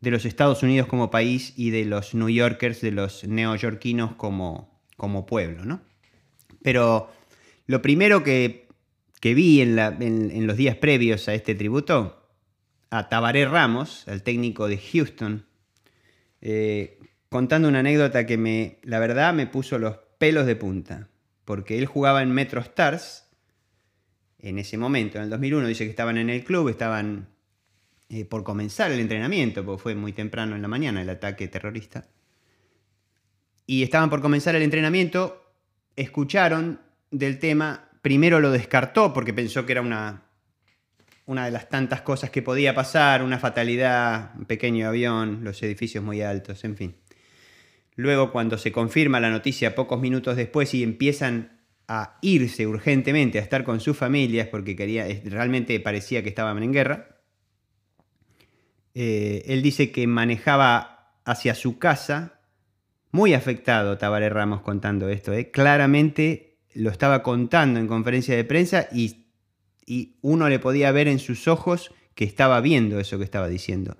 de 0.00 0.10
los 0.10 0.24
Estados 0.24 0.62
Unidos 0.62 0.86
como 0.86 1.10
país 1.10 1.52
y 1.56 1.70
de 1.70 1.84
los 1.84 2.14
New 2.14 2.28
Yorkers, 2.28 2.80
de 2.80 2.92
los 2.92 3.24
neoyorquinos 3.24 4.14
como, 4.14 4.80
como 4.96 5.26
pueblo, 5.26 5.64
¿no? 5.64 5.80
Pero 6.62 7.10
lo 7.66 7.82
primero 7.82 8.22
que, 8.22 8.68
vi 9.22 9.60
en, 9.60 9.78
en 9.78 10.46
los 10.46 10.56
días 10.56 10.76
previos 10.76 11.28
a 11.28 11.34
este 11.34 11.54
tributo 11.54 12.19
a 12.90 13.08
Tabaré 13.08 13.46
Ramos, 13.46 14.04
el 14.08 14.22
técnico 14.22 14.68
de 14.68 14.78
Houston, 14.78 15.46
eh, 16.40 16.98
contando 17.28 17.68
una 17.68 17.80
anécdota 17.80 18.26
que 18.26 18.36
me, 18.36 18.78
la 18.82 18.98
verdad 18.98 19.32
me 19.32 19.46
puso 19.46 19.78
los 19.78 19.98
pelos 20.18 20.46
de 20.46 20.56
punta, 20.56 21.08
porque 21.44 21.78
él 21.78 21.86
jugaba 21.86 22.22
en 22.22 22.32
Metro 22.32 22.60
Stars 22.60 23.28
en 24.40 24.58
ese 24.58 24.76
momento, 24.76 25.18
en 25.18 25.24
el 25.24 25.30
2001, 25.30 25.68
dice 25.68 25.84
que 25.84 25.90
estaban 25.90 26.18
en 26.18 26.30
el 26.30 26.44
club, 26.44 26.68
estaban 26.68 27.28
eh, 28.08 28.24
por 28.24 28.42
comenzar 28.42 28.90
el 28.90 28.98
entrenamiento, 28.98 29.64
porque 29.64 29.82
fue 29.82 29.94
muy 29.94 30.12
temprano 30.12 30.56
en 30.56 30.62
la 30.62 30.68
mañana 30.68 31.02
el 31.02 31.10
ataque 31.10 31.46
terrorista, 31.46 32.08
y 33.66 33.84
estaban 33.84 34.10
por 34.10 34.20
comenzar 34.20 34.56
el 34.56 34.62
entrenamiento, 34.62 35.54
escucharon 35.94 36.80
del 37.12 37.38
tema, 37.38 37.88
primero 38.02 38.40
lo 38.40 38.50
descartó 38.50 39.12
porque 39.12 39.32
pensó 39.32 39.64
que 39.64 39.72
era 39.72 39.82
una 39.82 40.29
una 41.30 41.44
de 41.44 41.52
las 41.52 41.68
tantas 41.68 42.00
cosas 42.00 42.30
que 42.30 42.42
podía 42.42 42.74
pasar, 42.74 43.22
una 43.22 43.38
fatalidad, 43.38 44.32
un 44.36 44.46
pequeño 44.46 44.88
avión, 44.88 45.44
los 45.44 45.62
edificios 45.62 46.02
muy 46.02 46.22
altos, 46.22 46.64
en 46.64 46.76
fin. 46.76 46.96
Luego, 47.94 48.32
cuando 48.32 48.58
se 48.58 48.72
confirma 48.72 49.20
la 49.20 49.30
noticia 49.30 49.76
pocos 49.76 50.00
minutos 50.00 50.34
después 50.34 50.74
y 50.74 50.82
empiezan 50.82 51.60
a 51.86 52.18
irse 52.20 52.66
urgentemente 52.66 53.38
a 53.38 53.42
estar 53.42 53.62
con 53.62 53.78
sus 53.78 53.96
familias 53.96 54.48
porque 54.48 54.74
quería, 54.74 55.06
realmente 55.24 55.78
parecía 55.78 56.24
que 56.24 56.30
estaban 56.30 56.60
en 56.64 56.72
guerra. 56.72 57.20
Eh, 58.94 59.44
él 59.46 59.62
dice 59.62 59.92
que 59.92 60.08
manejaba 60.08 61.14
hacia 61.24 61.54
su 61.54 61.78
casa, 61.78 62.40
muy 63.12 63.34
afectado 63.34 63.98
Tabaré 63.98 64.30
Ramos 64.30 64.62
contando 64.62 65.08
esto, 65.08 65.32
¿eh? 65.32 65.52
claramente 65.52 66.58
lo 66.74 66.90
estaba 66.90 67.22
contando 67.22 67.78
en 67.78 67.86
conferencia 67.86 68.34
de 68.34 68.42
prensa 68.42 68.88
y, 68.90 69.19
y 69.86 70.16
uno 70.20 70.48
le 70.48 70.58
podía 70.58 70.92
ver 70.92 71.08
en 71.08 71.18
sus 71.18 71.48
ojos 71.48 71.92
que 72.14 72.24
estaba 72.24 72.60
viendo 72.60 73.00
eso 73.00 73.18
que 73.18 73.24
estaba 73.24 73.48
diciendo. 73.48 73.96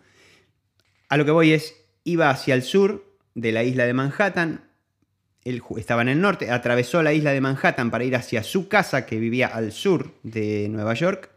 A 1.09 1.17
lo 1.17 1.25
que 1.25 1.31
voy 1.31 1.53
es, 1.53 1.75
iba 2.05 2.31
hacia 2.31 2.55
el 2.55 2.63
sur 2.63 3.17
de 3.35 3.53
la 3.53 3.65
isla 3.65 3.87
de 3.87 3.95
Manhattan, 3.95 4.71
él 5.45 5.63
estaba 5.77 6.03
en 6.03 6.09
el 6.09 6.21
norte, 6.21 6.51
atravesó 6.51 7.03
la 7.03 7.13
isla 7.13 7.33
de 7.33 7.41
Manhattan 7.41 7.91
para 7.91 8.05
ir 8.05 8.15
hacia 8.15 8.43
su 8.43 8.69
casa 8.69 9.07
que 9.07 9.19
vivía 9.19 9.47
al 9.47 9.73
sur 9.73 10.15
de 10.23 10.69
Nueva 10.69 10.95
York 10.95 11.31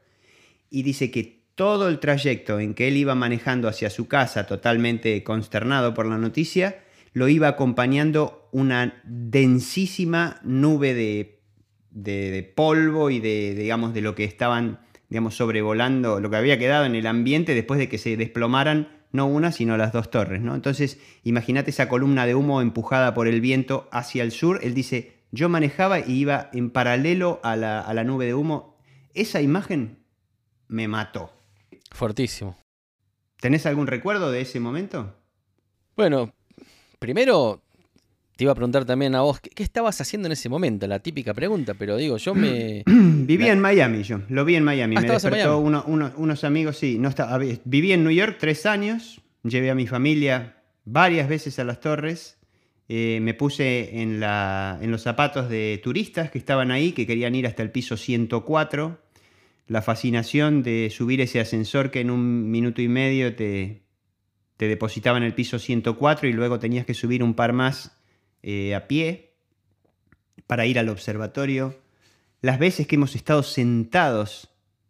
y 0.69 0.83
dice 0.83 1.09
que 1.09 1.43
todo 1.55 1.87
el 1.87 1.99
trayecto 1.99 2.59
en 2.59 2.73
que 2.73 2.87
él 2.87 2.97
iba 2.97 3.15
manejando 3.15 3.67
hacia 3.67 3.89
su 3.89 4.07
casa, 4.07 4.45
totalmente 4.47 5.23
consternado 5.23 5.93
por 5.93 6.05
la 6.05 6.17
noticia, 6.17 6.83
lo 7.13 7.27
iba 7.27 7.47
acompañando 7.47 8.49
una 8.51 9.01
densísima 9.05 10.39
nube 10.43 10.93
de, 10.93 11.42
de, 11.93 12.51
polvo 12.55 13.09
y 13.09 13.19
de, 13.19 13.55
digamos, 13.55 13.93
de 13.93 14.01
lo 14.01 14.15
que 14.15 14.23
estaban 14.23 14.79
digamos, 15.09 15.35
sobrevolando, 15.35 16.19
lo 16.19 16.29
que 16.31 16.37
había 16.37 16.57
quedado 16.57 16.85
en 16.85 16.95
el 16.95 17.05
ambiente 17.05 17.53
después 17.53 17.79
de 17.79 17.87
que 17.87 17.99
se 17.99 18.17
desplomaran 18.17 19.03
no 19.11 19.27
una, 19.27 19.51
sino 19.51 19.77
las 19.77 19.93
dos 19.93 20.09
torres. 20.09 20.41
¿no? 20.41 20.55
Entonces, 20.55 20.99
imagínate 21.23 21.69
esa 21.69 21.87
columna 21.87 22.25
de 22.25 22.33
humo 22.33 22.61
empujada 22.61 23.13
por 23.13 23.27
el 23.27 23.39
viento 23.39 23.87
hacia 23.91 24.23
el 24.23 24.31
sur. 24.31 24.59
Él 24.63 24.73
dice, 24.73 25.19
yo 25.31 25.49
manejaba 25.49 25.99
y 25.99 26.13
iba 26.13 26.49
en 26.51 26.71
paralelo 26.71 27.39
a 27.43 27.55
la, 27.55 27.79
a 27.79 27.93
la 27.93 28.03
nube 28.03 28.25
de 28.25 28.33
humo. 28.33 28.75
Esa 29.13 29.39
imagen 29.39 29.99
me 30.67 30.87
mató. 30.87 31.31
Fortísimo. 31.91 32.57
¿Tenés 33.39 33.67
algún 33.67 33.85
recuerdo 33.85 34.31
de 34.31 34.41
ese 34.41 34.59
momento? 34.59 35.15
Bueno, 35.95 36.33
primero 36.97 37.61
te 38.35 38.43
iba 38.45 38.51
a 38.51 38.55
preguntar 38.55 38.85
también 38.85 39.13
a 39.15 39.21
vos, 39.21 39.39
¿qué, 39.39 39.63
estabas 39.63 39.99
haciendo 40.01 40.27
en 40.27 40.31
ese 40.31 40.49
momento? 40.49 40.87
La 40.87 40.99
típica 40.99 41.33
pregunta, 41.33 41.75
pero 41.75 41.97
digo, 41.97 42.17
yo 42.17 42.33
me... 42.33 42.83
Vivía 42.87 43.51
en 43.51 43.59
Miami 43.59 44.03
yo, 44.03 44.21
lo 44.29 44.43
vi 44.43 44.55
en 44.55 44.63
Miami. 44.63 44.95
Ah, 44.97 45.01
me 45.01 45.07
despertó 45.07 45.59
unos 45.59 46.43
amigos, 46.43 46.77
sí. 46.77 46.97
No 46.97 47.09
estaba, 47.09 47.37
viví 47.37 47.91
en 47.91 48.03
New 48.03 48.11
York 48.11 48.37
tres 48.39 48.65
años, 48.65 49.21
llevé 49.43 49.69
a 49.69 49.75
mi 49.75 49.87
familia 49.87 50.57
varias 50.85 51.29
veces 51.29 51.59
a 51.59 51.63
las 51.63 51.79
torres, 51.79 52.37
eh, 52.89 53.19
me 53.21 53.33
puse 53.33 54.01
en, 54.01 54.19
la, 54.19 54.77
en 54.81 54.91
los 54.91 55.03
zapatos 55.03 55.49
de 55.49 55.79
turistas 55.83 56.29
que 56.31 56.37
estaban 56.37 56.71
ahí, 56.71 56.91
que 56.91 57.07
querían 57.07 57.35
ir 57.35 57.47
hasta 57.47 57.63
el 57.63 57.71
piso 57.71 57.97
104. 57.97 58.99
La 59.67 59.81
fascinación 59.81 60.61
de 60.63 60.89
subir 60.91 61.21
ese 61.21 61.39
ascensor 61.39 61.91
que 61.91 62.01
en 62.01 62.11
un 62.11 62.51
minuto 62.51 62.81
y 62.81 62.89
medio 62.89 63.33
te, 63.35 63.83
te 64.57 64.67
depositaba 64.67 65.17
en 65.17 65.23
el 65.23 65.33
piso 65.33 65.59
104 65.59 66.27
y 66.27 66.33
luego 66.33 66.59
tenías 66.59 66.85
que 66.85 66.93
subir 66.93 67.23
un 67.23 67.33
par 67.33 67.53
más 67.53 67.97
eh, 68.43 68.75
a 68.75 68.87
pie 68.87 69.31
para 70.47 70.65
ir 70.65 70.77
al 70.77 70.89
observatorio, 70.89 71.79
las 72.41 72.59
veces 72.59 72.85
que 72.85 72.95
hemos 72.95 73.15
estado 73.15 73.41
sentados, 73.41 74.49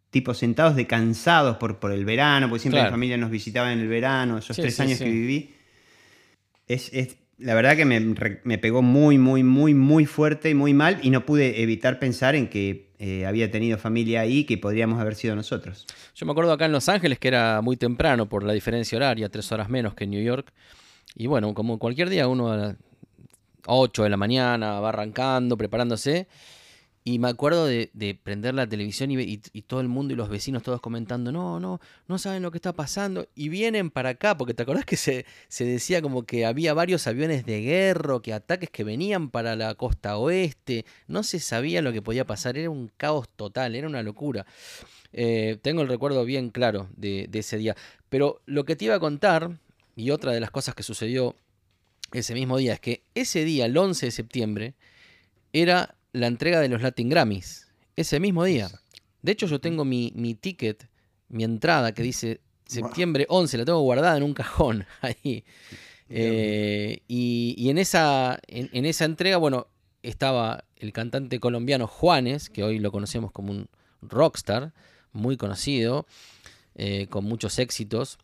tipo 0.09 0.33
sentados 0.33 0.75
de 0.75 0.87
cansados 0.87 1.57
por, 1.57 1.79
por 1.79 1.91
el 1.91 2.03
verano, 2.03 2.49
porque 2.49 2.63
siempre 2.63 2.83
mi 2.83 2.89
familia 2.89 3.17
nos 3.17 3.29
visitaba 3.29 3.71
en 3.71 3.79
el 3.79 3.87
verano, 3.87 4.39
esos 4.39 4.57
tres 4.57 4.79
años 4.79 4.97
que 4.99 5.09
viví, 5.09 5.53
es, 6.67 6.91
la 7.37 7.53
verdad 7.53 7.75
que 7.75 7.85
me, 7.85 8.57
pegó 8.57 8.81
muy, 8.81 9.17
muy, 9.17 9.43
muy, 9.43 9.73
muy 9.73 10.05
fuerte 10.05 10.49
y 10.49 10.53
muy 10.53 10.73
mal 10.73 10.99
y 11.01 11.09
no 11.09 11.25
pude 11.25 11.61
evitar 11.61 11.99
pensar 11.99 12.35
en 12.35 12.47
que 12.47 12.91
eh, 12.99 13.25
había 13.25 13.51
tenido 13.51 13.77
familia 13.77 14.21
ahí 14.21 14.45
que 14.45 14.57
podríamos 14.57 14.99
haber 14.99 15.15
sido 15.15 15.35
nosotros. 15.35 15.85
Yo 16.15 16.25
me 16.25 16.31
acuerdo 16.31 16.53
acá 16.53 16.65
en 16.65 16.71
Los 16.71 16.89
Ángeles 16.89 17.19
que 17.19 17.27
era 17.27 17.61
muy 17.61 17.77
temprano 17.77 18.29
por 18.29 18.43
la 18.43 18.53
diferencia 18.53 18.95
horaria, 18.95 19.29
tres 19.29 19.51
horas 19.51 19.69
menos 19.69 19.93
que 19.93 20.05
en 20.05 20.11
New 20.11 20.23
York. 20.23 20.51
Y 21.15 21.27
bueno, 21.27 21.53
como 21.53 21.79
cualquier 21.79 22.09
día 22.09 22.27
uno 22.27 22.75
8 23.65 24.03
de 24.03 24.09
la 24.09 24.17
mañana, 24.17 24.79
va 24.79 24.89
arrancando, 24.89 25.57
preparándose. 25.57 26.27
Y 27.05 27.19
me 27.19 27.27
acuerdo 27.27 27.65
de, 27.65 28.19
prender 28.23 28.53
la 28.53 28.65
televisión 28.65 29.11
y, 29.11 29.37
todo 29.67 29.81
el 29.81 29.89
mundo 29.89 30.13
y 30.13 30.17
los 30.17 30.29
vecinos 30.29 30.63
todos 30.63 30.79
comentando, 30.79 31.33
no, 31.33 31.59
no, 31.59 31.81
no 32.07 32.17
saben 32.17 32.41
lo 32.41 32.49
que 32.49 32.57
está 32.59 32.71
pasando. 32.71 33.27
Y 33.35 33.49
vienen 33.49 33.91
para 33.91 34.09
acá, 34.09 34.37
porque 34.37 34.53
te 34.53 34.63
acordás 34.63 34.85
que 34.85 34.95
se, 34.95 35.25
decía 35.59 36.01
como 36.01 36.23
que 36.23 36.45
había 36.45 36.73
varios 36.73 37.05
aviones 37.05 37.45
de 37.45 37.61
guerra, 37.61 38.21
que 38.21 38.31
ataques 38.31 38.69
que 38.69 38.85
venían 38.85 39.29
para 39.31 39.57
la 39.57 39.75
costa 39.75 40.17
oeste. 40.17 40.85
No 41.07 41.23
se 41.23 41.39
sabía 41.39 41.81
lo 41.81 41.91
que 41.91 42.01
podía 42.01 42.25
pasar, 42.25 42.57
era 42.57 42.69
un 42.69 42.89
caos 42.95 43.27
total, 43.35 43.75
era 43.75 43.87
una 43.87 44.01
locura. 44.01 44.45
Eh, 45.11 45.57
tengo 45.61 45.81
el 45.81 45.89
recuerdo 45.89 46.23
bien 46.23 46.51
claro 46.51 46.87
de, 46.95 47.27
de 47.29 47.39
ese 47.39 47.57
día. 47.57 47.75
Pero 48.07 48.41
lo 48.45 48.63
que 48.63 48.77
te 48.77 48.85
iba 48.85 48.95
a 48.95 48.99
contar, 49.01 49.59
y 49.97 50.11
otra 50.11 50.31
de 50.31 50.39
las 50.39 50.51
cosas 50.51 50.73
que 50.73 50.83
sucedió 50.83 51.35
ese 52.19 52.33
mismo 52.33 52.57
día 52.57 52.73
es 52.73 52.79
que 52.79 53.03
ese 53.15 53.43
día, 53.43 53.65
el 53.65 53.77
11 53.77 54.07
de 54.07 54.11
septiembre, 54.11 54.75
era 55.51 55.95
la 56.11 56.27
entrega 56.27 56.59
de 56.59 56.69
los 56.69 56.81
Latin 56.81 57.09
Grammys. 57.09 57.67
Ese 57.95 58.19
mismo 58.19 58.43
día. 58.43 58.69
De 59.21 59.31
hecho, 59.31 59.47
yo 59.47 59.59
tengo 59.59 59.85
mi, 59.85 60.11
ticket, 60.39 60.87
mi 61.29 61.43
entrada 61.43 61.93
que 61.93 62.03
dice 62.03 62.41
septiembre 62.65 63.25
11, 63.29 63.57
la 63.57 63.65
tengo 63.65 63.81
guardada 63.81 64.17
en 64.17 64.23
un 64.23 64.33
cajón 64.33 64.85
ahí. 65.01 65.43
Eh, 66.09 67.01
y, 67.07 67.69
en, 67.69 67.77
esa, 67.77 68.39
en, 68.47 68.85
esa 68.85 69.05
entrega, 69.05 69.37
bueno, 69.37 69.67
estaba 70.01 70.65
el 70.75 70.91
cantante 70.93 71.39
colombiano 71.39 71.87
Juanes, 71.87 72.49
que 72.49 72.63
hoy 72.63 72.79
lo 72.79 72.91
conocemos 72.91 73.31
como 73.31 73.51
un 73.51 73.69
rockstar, 74.01 74.73
muy 75.11 75.37
conocido, 75.37 76.05
eh, 76.75 77.07
con 77.09 77.25
muchos 77.25 77.59
éxitos. 77.59 78.17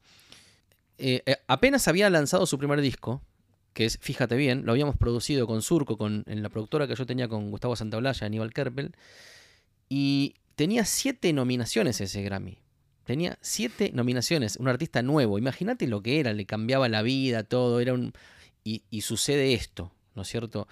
Eh, 0.98 1.24
apenas 1.48 1.88
había 1.88 2.10
lanzado 2.10 2.46
su 2.46 2.58
primer 2.58 2.82
disco, 2.82 3.22
que 3.80 3.86
es, 3.86 3.98
fíjate 3.98 4.36
bien, 4.36 4.66
lo 4.66 4.74
habíamos 4.74 4.98
producido 4.98 5.48
con 5.48 5.62
Surco, 5.62 5.98
con, 5.98 6.26
en 6.28 6.44
la 6.44 6.50
productora 6.50 6.86
que 6.86 6.96
yo 6.96 7.06
tenía 7.06 7.30
con 7.30 7.50
Gustavo 7.50 7.78
Santaolalla, 7.78 8.28
Aníbal 8.28 8.52
Kerpel, 8.52 8.92
y 9.88 10.36
tenía 10.56 10.84
siete 10.84 11.32
nominaciones 11.32 12.02
ese 12.02 12.22
Grammy. 12.22 12.58
Tenía 13.06 13.40
siete 13.40 13.92
nominaciones, 13.94 14.58
un 14.58 14.68
artista 14.68 15.02
nuevo. 15.02 15.38
Imagínate 15.38 15.88
lo 15.88 16.04
que 16.04 16.20
era, 16.20 16.34
le 16.34 16.46
cambiaba 16.46 16.90
la 16.90 17.04
vida, 17.04 17.44
todo, 17.44 17.80
era 17.80 17.94
un... 17.94 18.12
Y, 18.66 18.82
sucede 19.00 19.54
esto, 19.54 19.94
¿no 20.14 20.24
es 20.24 20.28
cierto? 20.28 20.68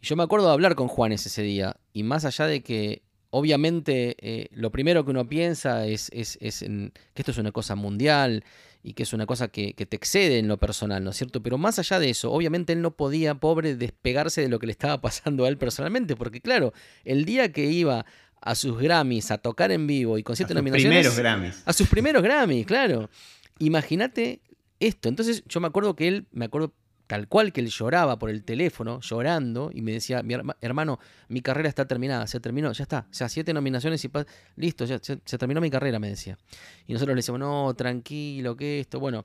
Y 0.00 0.06
yo 0.06 0.14
me 0.14 0.22
acuerdo 0.22 0.46
de 0.46 0.52
hablar 0.52 0.76
con 0.76 0.86
Juanes 0.86 1.26
ese 1.26 1.42
día, 1.42 1.74
y 1.92 2.04
más 2.04 2.24
allá 2.24 2.46
de 2.46 2.62
que 2.62 3.02
obviamente 3.30 4.16
eh, 4.20 4.48
lo 4.52 4.70
primero 4.70 5.04
que 5.04 5.10
uno 5.10 5.28
piensa 5.28 5.86
es, 5.86 6.10
es, 6.12 6.38
es 6.40 6.62
en, 6.62 6.92
que 7.14 7.22
esto 7.22 7.32
es 7.32 7.38
una 7.38 7.52
cosa 7.52 7.74
mundial 7.74 8.44
y 8.82 8.94
que 8.94 9.02
es 9.02 9.12
una 9.12 9.26
cosa 9.26 9.48
que, 9.48 9.74
te 9.74 9.96
excede 9.96 10.38
en 10.38 10.48
lo 10.48 10.56
personal, 10.56 11.02
¿no 11.02 11.10
es 11.10 11.16
cierto? 11.16 11.42
Pero 11.42 11.58
más 11.58 11.78
allá 11.78 11.98
de 11.98 12.10
eso, 12.10 12.32
obviamente 12.32 12.72
él 12.72 12.80
no 12.80 12.92
podía, 12.92 13.34
pobre, 13.34 13.76
despegarse 13.76 14.40
de 14.40 14.48
lo 14.48 14.58
que 14.58 14.66
le 14.66 14.72
estaba 14.72 15.00
pasando 15.02 15.44
a 15.44 15.48
él 15.48 15.58
personalmente, 15.58 16.16
porque 16.16 16.40
claro, 16.40 16.72
el 17.04 17.24
día 17.24 17.52
que 17.52 17.66
iba 17.66 18.06
a 18.40 18.54
sus 18.54 18.78
Grammys 18.78 19.30
a 19.30 19.38
tocar 19.38 19.72
en 19.72 19.86
vivo 19.86 20.16
y 20.16 20.22
con 20.22 20.36
siete 20.36 20.52
a 20.52 20.56
nominaciones... 20.56 21.06
Sus 21.06 21.14
primeros 21.14 21.18
Grammys. 21.18 21.62
A 21.66 21.72
sus 21.72 21.88
primeros 21.88 22.22
Grammys, 22.22 22.66
claro. 22.66 23.10
Imagínate 23.58 24.40
esto. 24.78 25.08
Entonces 25.08 25.42
yo 25.46 25.60
me 25.60 25.66
acuerdo 25.66 25.96
que 25.96 26.06
él, 26.06 26.26
me 26.30 26.44
acuerdo 26.44 26.72
tal 27.08 27.26
cual 27.26 27.52
que 27.52 27.62
él 27.62 27.68
lloraba 27.68 28.18
por 28.18 28.28
el 28.28 28.44
teléfono, 28.44 29.00
llorando, 29.00 29.70
y 29.72 29.80
me 29.80 29.92
decía, 29.92 30.22
mi 30.22 30.34
hermano, 30.60 31.00
mi 31.28 31.40
carrera 31.40 31.68
está 31.68 31.88
terminada, 31.88 32.26
se 32.26 32.38
terminó, 32.38 32.70
ya 32.72 32.82
está, 32.82 33.06
o 33.10 33.14
sea, 33.14 33.30
siete 33.30 33.54
nominaciones 33.54 34.04
y 34.04 34.10
listo, 34.56 34.84
ya 34.84 35.00
se, 35.02 35.16
terminó 35.16 35.60
mi 35.62 35.70
carrera, 35.70 35.98
me 35.98 36.10
decía. 36.10 36.38
Y 36.86 36.92
nosotros 36.92 37.16
le 37.16 37.20
decíamos, 37.20 37.40
no, 37.40 37.74
tranquilo, 37.74 38.54
que 38.56 38.80
esto, 38.80 39.00
bueno, 39.00 39.24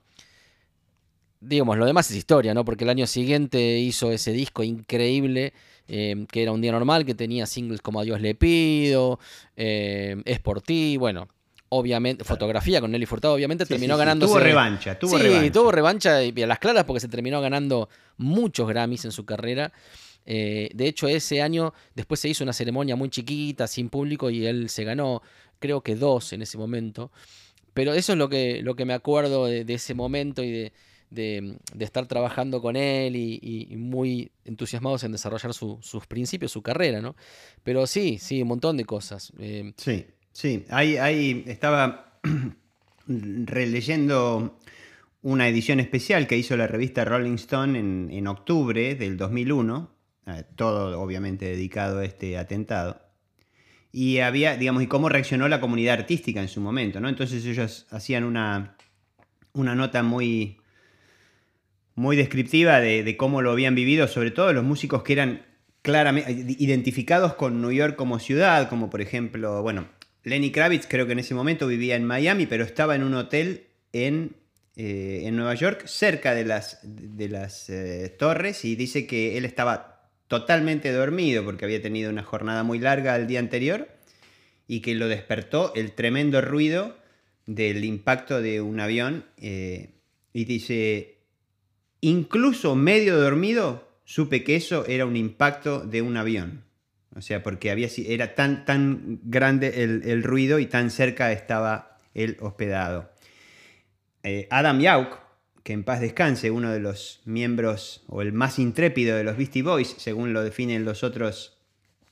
digamos, 1.42 1.78
lo 1.78 1.86
demás 1.86 2.10
es 2.10 2.16
historia, 2.16 2.54
¿no? 2.54 2.64
Porque 2.64 2.86
el 2.86 2.90
año 2.90 3.06
siguiente 3.06 3.78
hizo 3.80 4.14
ese 4.14 4.32
disco 4.32 4.64
increíble, 4.64 5.52
eh, 5.90 6.26
que 6.32 6.42
era 6.42 6.54
un 6.54 6.62
día 6.62 6.72
normal, 6.72 7.06
que 7.06 7.16
tenía 7.16 7.46
singles 7.46 7.82
como 7.82 8.00
A 8.00 8.04
Dios 8.04 8.22
le 8.22 8.34
pido, 8.34 9.20
eh, 9.58 10.22
Es 10.24 10.40
por 10.40 10.62
ti, 10.62 10.96
bueno, 10.96 11.28
obviamente, 11.74 12.24
fotografía 12.24 12.80
con 12.80 12.92
Nelly 12.92 13.06
Furtado, 13.06 13.34
obviamente 13.34 13.66
terminó 13.66 13.98
ganando. 13.98 14.28
Tuvo 14.28 14.40
revancha, 14.40 14.98
tuvo 14.98 15.18
sí, 15.18 15.50
tuvo 15.52 15.72
revancha 15.72 16.24
y 16.24 16.42
a 16.42 16.48
las 16.48 16.60
claras 16.60 16.84
porque 16.84 17.00
se 17.00 17.08
terminó 17.08 17.42
ganando 17.42 17.90
muchos 18.18 18.68
Grammys 18.68 19.06
en 19.06 19.12
su 19.12 19.26
carrera. 19.26 19.74
Eh, 20.26 20.70
de 20.74 20.88
hecho, 20.88 21.08
ese 21.08 21.42
año 21.42 21.74
después 21.96 22.20
se 22.20 22.30
hizo 22.30 22.44
una 22.44 22.54
ceremonia 22.54 22.96
muy 22.96 23.10
chiquita, 23.10 23.68
sin 23.68 23.90
público, 23.90 24.30
y 24.30 24.46
él 24.46 24.70
se 24.70 24.84
ganó, 24.84 25.22
creo 25.60 25.82
que 25.82 25.96
dos 25.96 26.32
en 26.34 26.44
ese 26.44 26.58
momento. 26.58 27.12
Pero 27.74 27.94
eso 27.94 28.14
es 28.14 28.20
lo 28.20 28.30
que, 28.30 28.62
lo 28.62 28.76
que 28.76 28.86
me 28.86 28.94
acuerdo 28.94 29.48
de, 29.48 29.66
ese 29.68 29.96
momento 29.96 30.44
y 30.44 30.72
de, 31.10 31.58
estar 31.80 32.06
trabajando 32.06 32.62
con 32.62 32.76
él 32.76 33.16
y, 33.16 33.68
muy 33.76 34.32
entusiasmados 34.46 35.04
en 35.04 35.12
desarrollar 35.12 35.54
sus 35.54 36.08
principios, 36.08 36.52
su 36.52 36.62
carrera, 36.62 37.02
¿no? 37.02 37.16
Pero 37.64 37.88
sí, 37.88 38.20
sí, 38.20 38.44
un 38.44 38.50
montón 38.50 38.78
de 38.78 38.86
cosas. 38.86 39.34
Eh, 39.40 39.74
sí. 39.78 40.06
Sí, 40.34 40.66
ahí, 40.70 41.44
estaba 41.48 42.18
releyendo 43.08 44.60
una 45.22 45.48
edición 45.48 45.80
especial 45.80 46.26
que 46.26 46.38
hizo 46.38 46.58
la 46.58 46.66
revista 46.66 47.06
Rolling 47.06 47.36
Stone 47.36 47.78
en, 47.80 48.28
octubre 48.28 48.96
del 48.96 49.16
2001, 49.16 49.92
eh, 50.26 50.44
todo 50.56 51.00
obviamente 51.00 51.46
dedicado 51.46 52.00
a 52.00 52.06
este 52.06 52.38
atentado. 52.40 53.00
Y 53.92 54.20
había, 54.20 54.58
digamos, 54.58 54.82
y 54.82 54.88
cómo 54.88 55.08
reaccionó 55.08 55.48
la 55.48 55.62
comunidad 55.62 56.00
artística 56.00 56.42
en 56.42 56.48
su 56.48 56.62
momento, 56.62 57.00
¿no? 57.00 57.10
Entonces 57.10 57.46
ellos 57.46 57.86
hacían 57.92 58.24
una, 58.24 58.76
una 59.54 59.76
nota 59.76 60.02
muy, 60.02 60.58
muy 61.94 62.16
descriptiva 62.16 62.80
de, 62.80 63.16
cómo 63.18 63.44
lo 63.44 63.52
habían 63.52 63.76
vivido, 63.76 64.08
sobre 64.08 64.32
todo 64.32 64.52
los 64.52 64.64
músicos 64.64 65.04
que 65.04 65.14
eran 65.14 65.46
claramente 65.84 66.56
identificados 66.58 67.36
con 67.36 67.62
New 67.62 67.72
York 67.72 67.96
como 67.96 68.18
ciudad, 68.18 68.68
como 68.68 68.90
por 68.90 69.02
ejemplo, 69.02 69.62
bueno, 69.62 69.86
Lenny 70.24 70.52
Kravitz 70.52 70.88
creo 70.88 71.06
que 71.06 71.14
en 71.14 71.20
ese 71.20 71.36
momento 71.36 71.68
vivía 71.68 71.96
en 71.96 72.06
Miami, 72.06 72.46
pero 72.46 72.64
estaba 72.64 72.96
en 72.96 73.04
un 73.04 73.14
hotel 73.14 73.68
en, 73.92 74.36
eh, 74.76 75.24
en 75.26 75.36
Nueva 75.36 75.56
York, 75.56 75.86
cerca 75.86 76.34
de 76.34 76.46
las, 76.46 76.80
de 76.84 77.30
las 77.30 77.70
eh, 77.70 78.10
torres, 78.18 78.64
y 78.66 78.76
dice 78.76 79.06
que 79.06 79.38
él 79.38 79.46
estaba 79.46 80.10
totalmente 80.28 80.92
dormido 80.92 81.44
porque 81.44 81.66
había 81.66 81.82
tenido 81.82 82.10
una 82.10 82.24
jornada 82.24 82.64
muy 82.64 82.80
larga 82.80 83.16
el 83.16 83.28
día 83.28 83.40
anterior 83.40 83.88
y 84.68 84.80
que 84.80 84.96
lo 84.96 85.08
despertó 85.08 85.74
el 85.76 85.92
tremendo 85.92 86.42
ruido 86.42 86.98
del 87.46 87.84
impacto 87.84 88.42
de 88.42 88.62
un 88.62 88.80
avión. 88.80 89.26
Eh, 89.38 89.90
y 90.32 90.46
dice, 90.46 91.18
incluso 92.02 92.76
medio 92.76 93.18
dormido, 93.18 93.88
supe 94.06 94.44
que 94.44 94.56
eso 94.56 94.86
era 94.88 95.06
un 95.06 95.18
impacto 95.18 95.82
de 95.82 96.02
un 96.02 96.18
avión. 96.18 96.64
O 97.16 97.22
sea, 97.22 97.44
porque 97.44 97.70
había, 97.72 97.90
era 98.08 98.36
tan, 98.36 98.66
tan 98.66 99.20
grande 99.24 99.84
el, 99.84 100.24
ruido 100.24 100.60
y 100.60 100.66
tan 100.66 100.90
cerca 100.90 101.32
estaba 101.32 101.98
el 102.14 102.38
hospedado. 102.40 103.12
Eh, 104.24 104.48
Adam 104.50 104.80
Yauk, 104.80 105.20
que 105.64 105.74
en 105.74 105.84
paz 105.84 106.02
descanse, 106.02 106.52
uno 106.52 106.72
de 106.72 106.80
los 106.80 107.22
miembros 107.26 108.04
o 108.08 108.22
el 108.22 108.34
más 108.34 108.58
intrépido 108.60 109.16
de 109.16 109.24
los 109.24 109.38
Beastie 109.38 109.64
Boys, 109.64 109.96
según 109.98 110.34
lo 110.34 110.44
definen 110.44 110.86
los 110.86 111.04
otros 111.04 111.60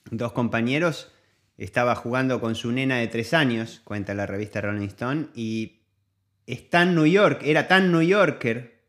dos 0.09 0.31
compañeros, 0.33 1.11
estaba 1.57 1.95
jugando 1.95 2.39
con 2.39 2.55
su 2.55 2.71
nena 2.71 2.97
de 2.97 3.07
tres 3.07 3.33
años, 3.33 3.81
cuenta 3.83 4.13
la 4.13 4.25
revista 4.25 4.61
Rolling 4.61 4.87
Stone, 4.87 5.27
y 5.35 5.81
es 6.47 6.69
tan 6.69 6.95
New 6.95 7.05
York, 7.05 7.41
era 7.43 7.67
tan 7.67 7.91
New 7.91 8.01
Yorker 8.01 8.81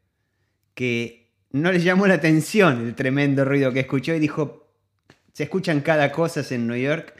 que 0.74 1.30
no 1.50 1.70
le 1.70 1.80
llamó 1.80 2.06
la 2.06 2.14
atención 2.14 2.86
el 2.86 2.94
tremendo 2.94 3.44
ruido 3.44 3.72
que 3.72 3.80
escuchó 3.80 4.14
y 4.14 4.18
dijo, 4.18 4.61
se 5.32 5.44
escuchan 5.44 5.80
cada 5.80 6.12
cosa 6.12 6.42
en 6.50 6.66
New 6.66 6.76
York. 6.76 7.14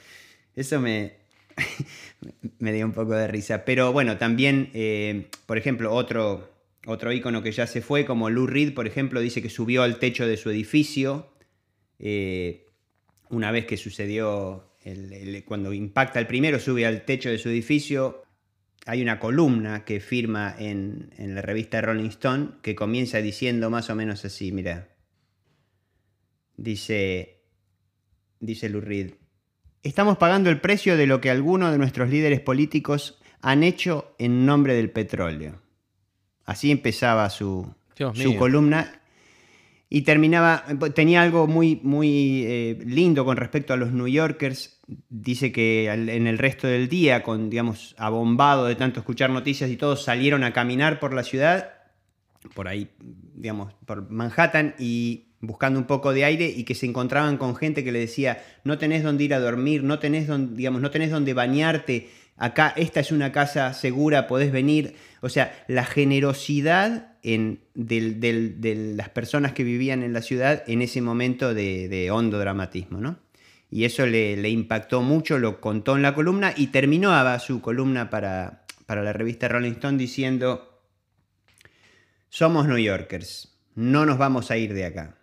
Eso 0.55 0.81
me, 0.81 1.15
me 2.59 2.73
dio 2.73 2.87
un 2.87 2.93
poco 2.93 3.15
de 3.15 3.27
risa. 3.27 3.65
Pero 3.65 3.93
bueno, 3.93 4.19
también, 4.19 4.71
eh, 4.75 5.29
por 5.47 5.59
ejemplo, 5.59 5.93
otro, 5.93 6.53
otro 6.87 7.13
ícono 7.13 7.43
que 7.43 7.53
ya 7.53 7.67
se 7.67 7.81
fue, 7.81 8.05
como 8.05 8.31
Lou 8.31 8.47
Reed, 8.47 8.75
por 8.75 8.87
ejemplo, 8.87 9.21
dice 9.21 9.43
que 9.43 9.51
subió 9.51 9.83
al 9.83 9.99
techo 9.99 10.27
de 10.27 10.37
su 10.37 10.51
edificio 10.51 11.33
eh, 11.99 12.67
una 13.31 13.53
vez 13.53 13.65
que 13.65 13.77
sucedió, 13.77 14.75
cuando 15.47 15.73
impacta 15.73 16.19
el 16.19 16.27
primero, 16.27 16.59
sube 16.59 16.85
al 16.85 17.05
techo 17.05 17.31
de 17.31 17.39
su 17.39 17.49
edificio. 17.49 18.25
Hay 18.85 19.01
una 19.01 19.21
columna 19.21 19.85
que 19.85 20.01
firma 20.01 20.55
en, 20.59 21.15
en 21.17 21.37
la 21.37 21.41
revista 21.41 21.81
Rolling 21.81 22.09
Stone 22.09 22.49
que 22.61 22.75
comienza 22.75 23.23
diciendo 23.23 23.71
más 23.71 23.89
o 23.89 23.95
menos 23.95 24.25
así, 24.25 24.53
mira. 24.53 24.89
Dice, 26.57 27.42
dice 28.43 28.69
Lou 28.69 28.81
Reed, 28.81 29.13
estamos 29.83 30.19
pagando 30.19 30.51
el 30.51 30.61
precio 30.61 30.97
de 30.97 31.07
lo 31.07 31.21
que 31.21 31.31
algunos 31.31 31.73
de 31.73 31.79
nuestros 31.79 32.11
líderes 32.11 32.41
políticos 32.41 33.19
han 33.41 33.63
hecho 33.63 34.15
en 34.19 34.45
nombre 34.45 34.75
del 34.75 34.91
petróleo. 34.91 35.63
Así 36.45 36.71
empezaba 36.71 37.31
su, 37.31 37.75
columna. 38.39 39.01
Y 39.89 40.03
terminaba, 40.03 40.65
tenía 40.95 41.23
algo 41.23 41.47
muy, 41.47 41.79
muy 41.83 42.45
eh, 42.47 42.79
lindo 42.85 43.27
con 43.27 43.37
respecto 43.37 43.75
a 43.75 43.77
los 43.77 43.93
New 43.93 44.09
Yorkers. 44.09 44.81
Dice 45.11 45.53
que 45.53 45.91
en 45.91 46.27
el 46.27 46.39
resto 46.39 46.67
del 46.67 46.89
día, 46.89 47.23
con, 47.23 47.51
digamos, 47.51 47.95
abombado 47.99 48.67
de 48.67 48.75
tanto 48.75 49.01
escuchar 49.01 49.31
noticias 49.31 49.71
y 49.71 49.77
todos 49.77 50.03
salieron 50.03 50.45
a 50.45 50.53
caminar 50.55 50.99
por 50.99 51.13
la 51.13 51.23
ciudad, 51.23 51.75
por 52.55 52.69
ahí, 52.69 52.89
digamos, 53.35 53.75
por 53.85 54.11
Manhattan 54.11 54.75
y 54.79 55.32
buscando 55.43 55.79
un 55.79 55.87
poco 55.87 56.15
de 56.15 56.25
aire 56.25 56.47
y 56.47 56.65
que 56.65 56.75
se 56.75 56.87
encontraban 56.87 57.37
con 57.37 57.55
gente 57.57 57.85
que 57.85 57.93
le 57.93 57.99
decía, 57.99 58.43
no 58.65 58.79
tenés 58.79 59.03
dónde 59.03 59.25
ir 59.25 59.35
a 59.35 59.41
dormir, 59.41 59.83
no 59.83 59.99
tenés 59.99 60.29
dónde, 60.29 60.57
digamos, 60.57 60.81
no 60.81 60.91
tenés 60.91 61.11
dónde 61.11 61.35
bañarte, 61.35 62.09
acá 62.37 62.73
esta 62.77 63.01
es 63.01 63.13
una 63.13 63.33
casa 63.33 63.75
segura, 63.75 64.29
podés 64.29 64.53
venir. 64.53 64.95
O 65.21 65.29
sea, 65.29 65.65
la 65.69 65.85
generosidad 65.85 67.17
de 67.23 68.95
las 68.97 69.09
personas 69.11 69.53
que 69.53 69.65
vivían 69.65 70.03
en 70.03 70.13
la 70.13 70.23
ciudad 70.23 70.63
en 70.67 70.81
ese 70.81 71.03
momento 71.03 71.55
de, 71.55 72.09
hondo 72.11 72.39
dramatismo, 72.39 72.99
¿no? 72.99 73.19
Y 73.69 73.85
eso 73.85 74.07
le, 74.07 74.49
impactó 74.49 75.03
mucho, 75.03 75.39
lo 75.39 75.61
contó 75.61 75.97
en 75.97 76.03
la 76.03 76.15
columna 76.15 76.53
y 76.57 76.69
terminaba 76.69 77.39
su 77.39 77.61
columna 77.61 78.11
para, 78.11 78.65
para 78.87 79.03
la 79.03 79.13
revista 79.13 79.49
Rolling 79.49 79.73
Stone 79.73 79.99
diciendo, 79.99 80.83
somos 82.29 82.69
New 82.69 82.79
Yorkers, 82.79 83.57
no 83.75 84.05
nos 84.05 84.19
vamos 84.19 84.51
a 84.51 84.57
ir 84.57 84.75
de 84.75 84.85
acá. 84.85 85.17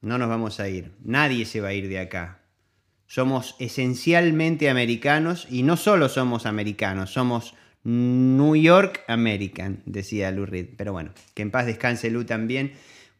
No 0.00 0.16
nos 0.16 0.28
vamos 0.28 0.60
a 0.60 0.68
ir. 0.68 0.92
Nadie 1.04 1.44
se 1.44 1.60
va 1.60 1.68
a 1.68 1.74
ir 1.74 1.88
de 1.88 1.98
acá. 1.98 2.40
Somos 3.06 3.56
esencialmente 3.58 4.70
americanos 4.70 5.46
y 5.50 5.62
no 5.62 5.76
solo 5.76 6.08
somos 6.08 6.46
americanos, 6.46 7.12
somos 7.12 7.54
New 7.82 8.56
York 8.56 9.02
American, 9.08 9.82
decía 9.84 10.30
Lou 10.30 10.46
Reed. 10.46 10.68
Pero 10.76 10.92
bueno, 10.92 11.10
que 11.34 11.42
en 11.42 11.50
paz 11.50 11.66
descanse 11.66 12.10
Lou 12.10 12.24
también. 12.24 12.72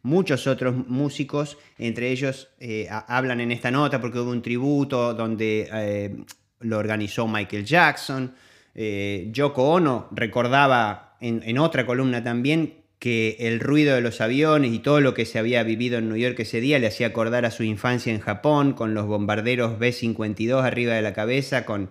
Muchos 0.03 0.47
otros 0.47 0.87
músicos, 0.89 1.59
entre 1.77 2.11
ellos, 2.11 2.49
eh, 2.59 2.89
hablan 2.91 3.41
en 3.41 3.53
esta 3.53 3.71
nota 3.71 4.01
porque 4.01 4.19
hubo 4.19 4.31
un 4.31 4.41
tributo 4.41 5.13
donde 5.13 5.69
eh, 5.71 6.17
lo 6.61 6.79
organizó 6.79 7.29
Michael 7.29 7.67
Jackson. 7.67 8.35
Eh, 8.75 9.29
Yoko 9.31 9.73
Ono 9.73 10.09
recordaba 10.13 11.17
en, 11.21 11.43
en, 11.45 11.59
otra 11.59 11.85
columna 11.85 12.23
también 12.23 12.80
que 13.01 13.39
el 13.41 13.61
ruido 13.61 13.95
de 13.95 14.03
los 14.03 14.21
aviones 14.21 14.73
y 14.73 14.79
todo 14.79 15.01
lo 15.01 15.15
que 15.15 15.25
se 15.25 15.39
había 15.39 15.63
vivido 15.63 15.99
en 15.99 16.11
New 16.11 16.19
York 16.19 16.39
ese 16.39 16.61
día 16.61 16.79
le 16.79 16.87
hacía 16.87 17.09
acordar 17.09 17.47
a 17.47 17.51
su 17.51 17.65
infancia 17.65 18.13
en 18.13 18.21
Japón, 18.21 18.75
con 18.75 18.93
los 18.93 19.07
bombarderos 19.07 19.79
B-52 19.79 20.63
arriba 20.63 20.95
de 20.95 21.01
la 21.01 21.15
cabeza, 21.15 21.65
con 21.65 21.91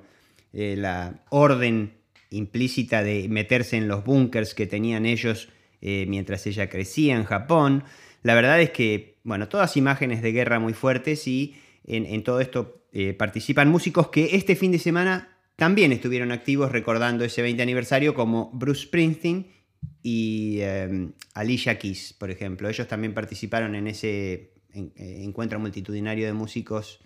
eh, 0.53 0.75
la 0.77 1.25
orden 1.29 1.93
implícita 2.29 3.03
de 3.03 3.27
meterse 3.27 3.75
en 3.75 3.87
los 3.87 4.05
búnkers 4.05 4.53
que 4.53 4.67
tenían 4.67 5.07
ellos 5.07 5.49
eh, 5.81 6.05
mientras 6.07 6.45
ella 6.45 6.69
crecía 6.69 7.15
en 7.15 7.23
Japón. 7.23 7.85
La 8.21 8.35
verdad 8.35 8.61
es 8.61 8.69
que, 8.69 9.17
bueno, 9.23 9.49
todas 9.49 9.77
imágenes 9.77 10.21
de 10.21 10.31
guerra 10.31 10.59
muy 10.59 10.73
fuertes 10.73 11.27
y 11.27 11.55
en, 11.87 12.21
todo 12.23 12.39
esto 12.39 12.83
eh, 12.93 13.13
participan 13.13 13.67
músicos 13.69 14.09
que 14.09 14.35
este 14.35 14.55
fin 14.55 14.71
de 14.71 14.77
semana 14.77 15.39
también 15.55 15.91
estuvieron 15.91 16.31
activos 16.31 16.71
recordando 16.71 17.25
ese 17.25 17.41
20 17.41 17.63
aniversario 17.63 18.13
como 18.13 18.51
Bruce 18.53 18.83
Springsteen 18.83 19.58
y 20.01 20.59
em, 20.61 21.13
Alicia 21.33 21.77
Keys, 21.77 22.13
por 22.13 22.31
ejemplo. 22.31 22.69
Ellos 22.69 22.87
también 22.87 23.13
participaron 23.13 23.75
en 23.75 23.87
ese 23.87 24.53
eh, 24.73 25.21
encuentro 25.23 25.59
multitudinario 25.59 26.25
de 26.25 26.33
músicos 26.33 26.99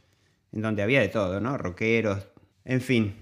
en 0.51 0.62
donde 0.62 0.83
había 0.83 1.01
de 1.01 1.09
todo, 1.09 1.39
¿no? 1.39 1.57
Rockeros, 1.57 2.27
en 2.65 2.81
fin. 2.81 3.15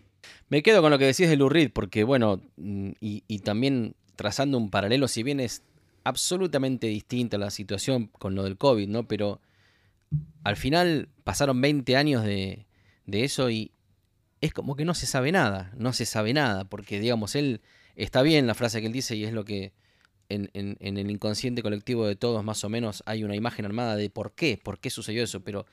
Me 0.49 0.61
quedo 0.61 0.81
con 0.81 0.91
lo 0.91 0.99
que 0.99 1.05
decís 1.05 1.29
de 1.29 1.37
Lou 1.37 1.49
Reed, 1.49 1.71
porque 1.71 2.03
bueno, 2.03 2.41
mm, 2.57 2.91
y, 2.99 3.39
también 3.39 3.95
trazando 4.15 4.57
un 4.57 4.69
paralelo, 4.69 5.07
si 5.07 5.23
bien 5.23 5.39
es 5.39 5.63
absolutamente 6.03 6.87
distinta 6.87 7.37
la 7.37 7.51
situación 7.51 8.07
con 8.07 8.35
lo 8.35 8.43
del 8.43 8.57
COVID, 8.57 8.87
¿no? 8.87 9.07
Pero 9.07 9.39
al 10.43 10.57
final 10.57 11.07
pasaron 11.23 11.61
20 11.61 11.95
años 11.95 12.23
de, 12.23 12.65
de 13.05 13.23
eso 13.23 13.49
y 13.49 13.71
es 14.41 14.53
como 14.53 14.75
que 14.75 14.83
no 14.83 14.93
se 14.93 15.05
sabe 15.05 15.31
nada, 15.31 15.71
no 15.77 15.93
se 15.93 16.05
sabe 16.05 16.33
nada, 16.33 16.65
porque 16.65 16.99
digamos, 16.99 17.35
él 17.35 17.61
Está 17.95 18.21
bien 18.21 18.47
la 18.47 18.53
frase 18.53 18.81
que 18.81 18.87
él 18.87 18.93
dice 18.93 19.15
y 19.15 19.23
es 19.23 19.33
lo 19.33 19.45
que 19.45 19.73
en, 20.29 20.77
el 20.79 21.11
inconsciente 21.11 21.61
colectivo 21.61 22.07
de 22.07 22.15
todos 22.15 22.43
más 22.43 22.63
o 22.63 22.69
menos 22.69 23.03
hay 23.05 23.23
una 23.23 23.35
imagen 23.35 23.65
armada 23.65 23.95
de 23.95 24.09
por 24.09 24.31
qué, 24.31 24.59
por 24.61 24.79
qué 24.79 24.89
sucedió 24.89 25.23
eso, 25.23 25.41
pero 25.41 25.65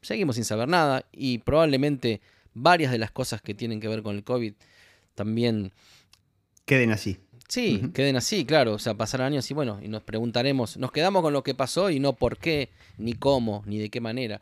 seguimos 0.00 0.36
sin 0.36 0.44
saber 0.44 0.68
nada 0.68 1.04
y 1.12 1.38
probablemente 1.38 2.20
varias 2.54 2.92
de 2.92 2.98
las 2.98 3.10
cosas 3.10 3.42
que 3.42 3.54
tienen 3.54 3.80
que 3.80 3.88
ver 3.88 4.02
con 4.02 4.16
el 4.16 4.24
COVID 4.24 4.54
también... 5.14 5.72
Queden 6.64 6.92
así. 6.92 7.18
Sí, 7.48 7.90
queden 7.92 8.16
así, 8.16 8.44
claro. 8.46 8.72
O 8.72 8.78
sea, 8.78 8.94
pasarán 8.94 9.32
años 9.32 9.50
y 9.50 9.54
bueno, 9.54 9.78
y 9.82 9.88
nos 9.88 10.02
preguntaremos, 10.02 10.76
nos 10.78 10.92
quedamos 10.92 11.22
con 11.22 11.32
lo 11.32 11.42
que 11.42 11.54
pasó 11.54 11.90
y 11.90 12.00
no 12.00 12.14
por 12.14 12.38
qué, 12.38 12.70
ni 12.96 13.12
cómo, 13.12 13.62
ni 13.66 13.78
de 13.78 13.90
qué 13.90 14.00
manera. 14.00 14.40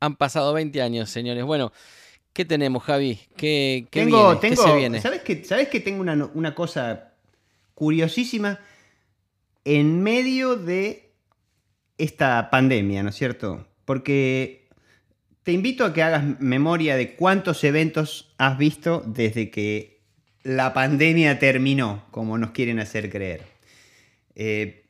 Han 0.00 0.16
pasado 0.16 0.52
20 0.54 0.80
años, 0.80 1.10
señores. 1.10 1.44
Bueno, 1.44 1.72
¿Qué 2.34 2.44
tenemos, 2.44 2.82
Javi? 2.82 3.20
¿Qué, 3.36 3.86
tengo, 3.90 4.36
viene? 4.40 4.56
se 4.56 4.74
viene? 4.74 5.00
¿Sabes 5.00 5.22
que, 5.22 5.44
¿sabes 5.44 5.68
que 5.68 5.78
tengo 5.78 6.00
una, 6.02 6.54
cosa 6.56 7.12
curiosísima? 7.76 8.58
En 9.64 10.02
medio 10.02 10.56
de 10.56 11.12
esta 11.96 12.50
pandemia, 12.50 13.04
¿no 13.04 13.10
es 13.10 13.14
cierto? 13.14 13.68
Porque 13.84 14.66
te 15.44 15.52
invito 15.52 15.84
a 15.84 15.94
que 15.94 16.02
hagas 16.02 16.40
memoria 16.40 16.96
de 16.96 17.14
cuántos 17.14 17.62
eventos 17.62 18.34
has 18.36 18.58
visto 18.58 19.04
desde 19.06 19.52
que 19.52 20.00
la 20.42 20.74
pandemia 20.74 21.38
terminó, 21.38 22.04
como 22.10 22.36
nos 22.36 22.50
quieren 22.50 22.80
hacer 22.80 23.10
creer. 23.10 23.42
Eh, 24.34 24.86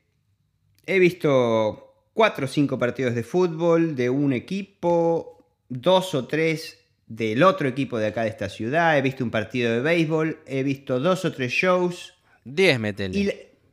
he 0.87 0.99
visto 0.99 1.95
cuatro 2.15 2.47
o 2.47 2.49
cinco 2.49 2.79
partidos 2.79 3.15
de 3.15 3.23
fútbol 3.23 3.97
de 3.97 4.09
un 4.09 4.33
equipo, 4.33 5.45
dos 5.69 6.15
o 6.15 6.27
tres 6.27 6.84
del 7.17 7.43
otro 7.43 7.69
equipo 7.69 7.99
de 7.99 8.09
acá 8.09 8.23
de 8.23 8.29
esta 8.31 8.49
ciudad, 8.49 8.97
he 8.99 9.03
visto 9.03 9.23
un 9.23 9.31
partido 9.31 9.73
de 9.73 9.81
béisbol, 9.81 10.41
he 10.47 10.63
visto 10.63 10.99
dos 11.01 11.25
o 11.25 11.33
tres 11.33 11.53
shows. 11.53 12.15
10 12.45 12.81
metele. 12.81 13.19
Y 13.19 13.31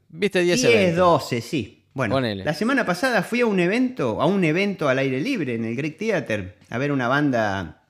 ¿Viste 0.10 0.41
10 0.41 0.62
10, 0.62 0.95
12, 0.95 1.41
sí. 1.41 1.84
Bueno, 1.93 2.15
Ponele. 2.15 2.43
la 2.45 2.54
semana 2.54 2.86
pasada 2.86 3.21
fui 3.23 3.41
a 3.41 3.45
un 3.45 3.60
evento, 3.60 4.21
a 4.21 4.25
un 4.25 4.43
evento 4.43 4.88
al 4.88 4.99
aire 4.99 5.19
libre 5.19 5.56
en 5.56 5.65
el 5.65 5.75
Greek 5.75 5.97
Theater, 5.97 6.58
a 6.69 6.77
ver 6.77 6.91
una 6.91 7.08
banda 7.08 7.82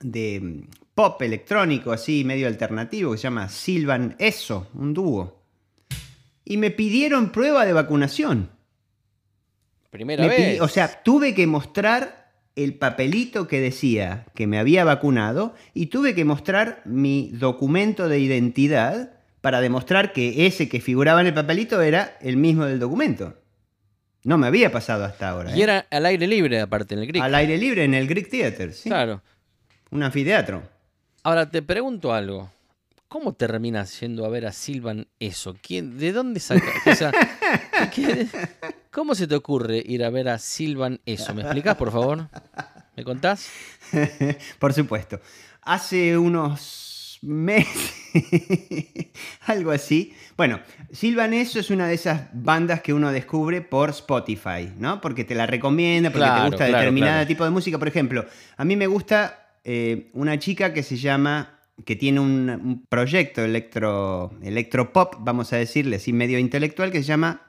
de 0.00 0.40
mm, 0.40 0.60
pop 0.94 1.20
electrónico 1.22 1.92
así 1.92 2.24
medio 2.24 2.46
alternativo 2.48 3.12
que 3.12 3.18
se 3.18 3.22
llama 3.24 3.48
Silvan 3.48 4.16
Eso, 4.18 4.68
un 4.74 4.92
dúo. 4.94 5.42
Y 6.44 6.56
me 6.56 6.70
pidieron 6.72 7.30
prueba 7.30 7.64
de 7.64 7.72
vacunación. 7.72 8.50
Primera 9.90 10.22
Me 10.24 10.28
vez. 10.30 10.58
pidi- 10.58 10.60
o 10.60 10.68
sea, 10.68 11.02
tuve 11.02 11.34
que 11.34 11.46
mostrar 11.46 12.21
el 12.56 12.74
papelito 12.74 13.48
que 13.48 13.60
decía 13.60 14.26
que 14.34 14.46
me 14.46 14.58
había 14.58 14.84
vacunado 14.84 15.54
y 15.74 15.86
tuve 15.86 16.14
que 16.14 16.24
mostrar 16.24 16.82
mi 16.84 17.30
documento 17.32 18.08
de 18.08 18.18
identidad 18.20 19.10
para 19.40 19.60
demostrar 19.60 20.12
que 20.12 20.46
ese 20.46 20.68
que 20.68 20.80
figuraba 20.80 21.20
en 21.20 21.28
el 21.28 21.34
papelito 21.34 21.80
era 21.80 22.16
el 22.20 22.36
mismo 22.36 22.64
del 22.66 22.78
documento. 22.78 23.34
No 24.24 24.38
me 24.38 24.46
había 24.46 24.70
pasado 24.70 25.04
hasta 25.04 25.30
ahora. 25.30 25.56
y 25.56 25.60
¿eh? 25.60 25.64
era 25.64 25.86
al 25.90 26.06
aire 26.06 26.26
libre, 26.28 26.60
aparte, 26.60 26.94
en 26.94 27.00
el 27.00 27.06
Greek. 27.08 27.22
Al 27.24 27.34
aire 27.34 27.58
libre 27.58 27.84
en 27.84 27.94
el 27.94 28.06
Greek 28.06 28.28
Theater, 28.30 28.72
¿sí? 28.72 28.88
Claro. 28.88 29.20
Un 29.90 30.02
anfiteatro. 30.04 30.62
Ahora 31.24 31.50
te 31.50 31.60
pregunto 31.62 32.12
algo. 32.14 32.50
¿Cómo 33.08 33.34
terminas 33.34 34.00
yendo 34.00 34.24
a 34.24 34.28
ver 34.30 34.46
a 34.46 34.52
Silvan 34.52 35.06
eso? 35.18 35.56
¿Quién, 35.60 35.98
¿De 35.98 36.12
dónde 36.12 36.40
saca? 36.40 36.64
o 36.86 36.94
sea, 36.94 37.12
¿qué- 37.94 38.26
¿Cómo 38.92 39.14
se 39.14 39.26
te 39.26 39.34
ocurre 39.34 39.82
ir 39.86 40.04
a 40.04 40.10
ver 40.10 40.28
a 40.28 40.38
Silvan 40.38 41.00
eso? 41.06 41.34
¿Me 41.34 41.40
explicas, 41.40 41.76
por 41.76 41.90
favor? 41.90 42.28
¿Me 42.94 43.04
contás? 43.04 43.48
Por 44.58 44.74
supuesto. 44.74 45.18
Hace 45.62 46.18
unos 46.18 47.18
meses, 47.22 47.94
algo 49.46 49.70
así. 49.70 50.12
Bueno, 50.36 50.60
Silvan 50.90 51.32
Eso 51.32 51.58
es 51.58 51.70
una 51.70 51.86
de 51.88 51.94
esas 51.94 52.28
bandas 52.34 52.82
que 52.82 52.92
uno 52.92 53.10
descubre 53.12 53.62
por 53.62 53.88
Spotify, 53.90 54.70
¿no? 54.76 55.00
Porque 55.00 55.24
te 55.24 55.34
la 55.34 55.46
recomienda, 55.46 56.10
porque 56.10 56.26
Claro, 56.26 56.42
te 56.42 56.48
gusta 56.50 56.66
claro, 56.68 56.94
claro. 56.94 57.26
tipo 57.26 57.44
de 57.44 57.50
música. 57.50 57.78
Por 57.78 57.88
ejemplo, 57.88 58.26
a 58.58 58.64
mí 58.66 58.76
me 58.76 58.86
gusta 58.86 59.56
eh, 59.64 60.10
una 60.12 60.38
chica 60.38 60.74
que 60.74 60.82
se 60.82 60.98
llama, 60.98 61.60
que 61.86 61.96
tiene 61.96 62.20
un, 62.20 62.50
un 62.50 62.86
proyecto 62.86 63.42
electro, 63.42 64.32
electropop, 64.42 65.14
vamos 65.20 65.50
a 65.54 65.56
decirle 65.56 65.96
así, 65.96 66.12
medio 66.12 66.38
intelectual, 66.38 66.90
que 66.92 66.98
se 66.98 67.04
llama 67.04 67.40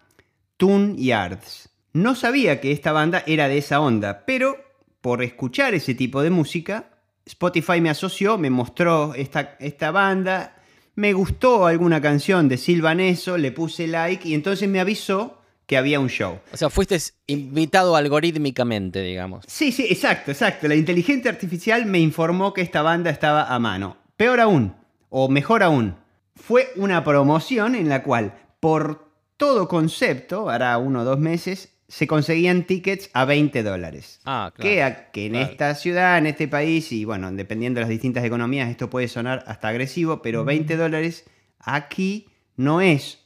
Toon 0.58 0.98
Yards. 0.98 1.70
No 1.94 2.16
sabía 2.16 2.60
que 2.60 2.72
esta 2.72 2.92
banda 2.92 3.24
era 3.28 3.48
de 3.48 3.58
esa 3.58 3.80
onda, 3.80 4.26
pero 4.26 4.58
por 5.02 5.22
escuchar 5.22 5.74
ese 5.74 5.94
tipo 5.94 6.24
de 6.24 6.30
música, 6.30 6.90
Spotify 7.26 7.82
me 7.82 7.90
asoció, 7.90 8.38
me 8.38 8.50
mostró 8.50 9.14
esta, 9.16 9.56
esta 9.60 9.92
banda, 9.92 10.56
me 10.96 11.14
gustó 11.14 11.66
alguna 11.66 12.02
canción 12.02 12.48
de 12.48 12.58
Silvan 12.58 13.00
Eso, 13.00 13.38
le 13.38 13.52
puse 13.52 13.88
like 13.88 14.28
y 14.28 14.34
entonces 14.34 14.70
me 14.70 14.80
avisó 14.80 15.40
que 15.66 15.78
había 15.78 16.00
un 16.00 16.10
show. 16.10 16.40
O 16.52 16.58
sea, 16.58 16.70
fuiste 16.70 16.98
invitado 17.28 17.96
algorítmicamente, 17.96 19.02
digamos. 19.02 19.46
Sí, 19.48 19.72
sí, 19.72 19.88
exacto, 19.90 20.32
exacto. 20.32 20.68
La 20.68 20.76
inteligencia 20.76 21.32
artificial 21.32 21.86
me 21.86 22.00
informó 22.00 22.54
que 22.54 22.62
esta 22.62 22.82
banda 22.82 23.10
estaba 23.10 23.54
a 23.54 23.60
mano. 23.60 23.98
Peor 24.18 24.40
aún, 24.40 24.76
o 25.10 25.30
mejor 25.30 25.64
aún, 25.64 25.96
fue 26.36 26.72
una 26.76 27.04
promoción 27.04 27.76
en 27.76 27.90
la 27.90 28.04
cual, 28.04 28.34
por 28.60 29.13
todo 29.38 29.68
concepto, 29.68 30.50
hará 30.50 30.78
uno 30.78 31.02
o 31.02 31.04
dos 31.04 31.20
meses, 31.20 31.70
se 31.88 32.08
conseguían 32.08 32.64
tickets 32.64 33.10
a 33.14 33.26
20 33.26 33.62
dólares. 33.62 34.20
Ah, 34.26 34.52
claro. 34.56 34.70
Que, 34.72 34.84
a- 34.84 35.12
que 35.12 35.26
en 35.28 35.34
claro. 35.34 35.52
esta 35.52 35.76
ciudad, 35.76 36.18
en 36.18 36.26
este 36.28 36.48
país, 36.48 36.92
y 36.92 37.06
bueno, 37.06 37.32
dependiendo 37.32 37.80
de 37.80 37.82
las 37.84 37.90
distintas 37.90 38.24
economías, 38.24 38.70
esto 38.70 38.90
puede 38.90 39.08
sonar 39.08 39.44
hasta 39.48 39.68
agresivo, 39.68 40.22
pero 40.22 40.44
20 40.46 40.76
dólares 40.78 41.26
aquí 41.60 42.28
no 42.56 42.82
es 42.82 43.20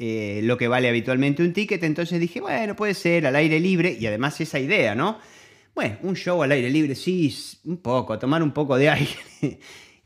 eh, 0.00 0.40
lo 0.44 0.56
que 0.56 0.68
vale 0.68 0.88
habitualmente 0.88 1.42
un 1.42 1.52
ticket. 1.52 1.82
Entonces 1.84 2.18
dije, 2.18 2.40
bueno, 2.40 2.74
puede 2.76 2.94
ser 2.94 3.26
al 3.26 3.36
aire 3.36 3.60
libre, 3.60 3.96
y 3.98 4.06
además 4.06 4.40
esa 4.40 4.58
idea, 4.58 4.94
¿no? 4.94 5.18
Bueno, 5.74 5.98
un 6.02 6.16
show 6.16 6.42
al 6.42 6.50
aire 6.50 6.70
libre, 6.70 6.94
sí, 6.96 7.32
un 7.64 7.76
poco, 7.76 8.18
tomar 8.18 8.42
un 8.42 8.50
poco 8.52 8.76
de 8.76 8.90
aire. 8.90 9.60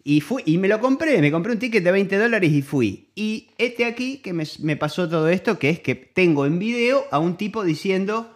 Y 0.04 0.20
fui, 0.20 0.42
y 0.46 0.58
me 0.58 0.68
lo 0.68 0.80
compré, 0.80 1.20
me 1.20 1.30
compré 1.30 1.52
un 1.52 1.58
ticket 1.58 1.84
de 1.84 1.92
20 1.92 2.18
dólares 2.18 2.50
y 2.50 2.62
fui. 2.62 3.10
Y 3.14 3.50
este 3.58 3.84
aquí 3.84 4.18
que 4.18 4.32
me, 4.32 4.76
pasó 4.76 5.08
todo 5.08 5.28
esto, 5.28 5.58
que 5.58 5.70
es 5.70 5.80
que 5.80 5.94
tengo 5.94 6.44
en 6.44 6.58
video 6.58 7.04
a 7.10 7.18
un 7.18 7.36
tipo 7.36 7.62
diciendo, 7.62 8.34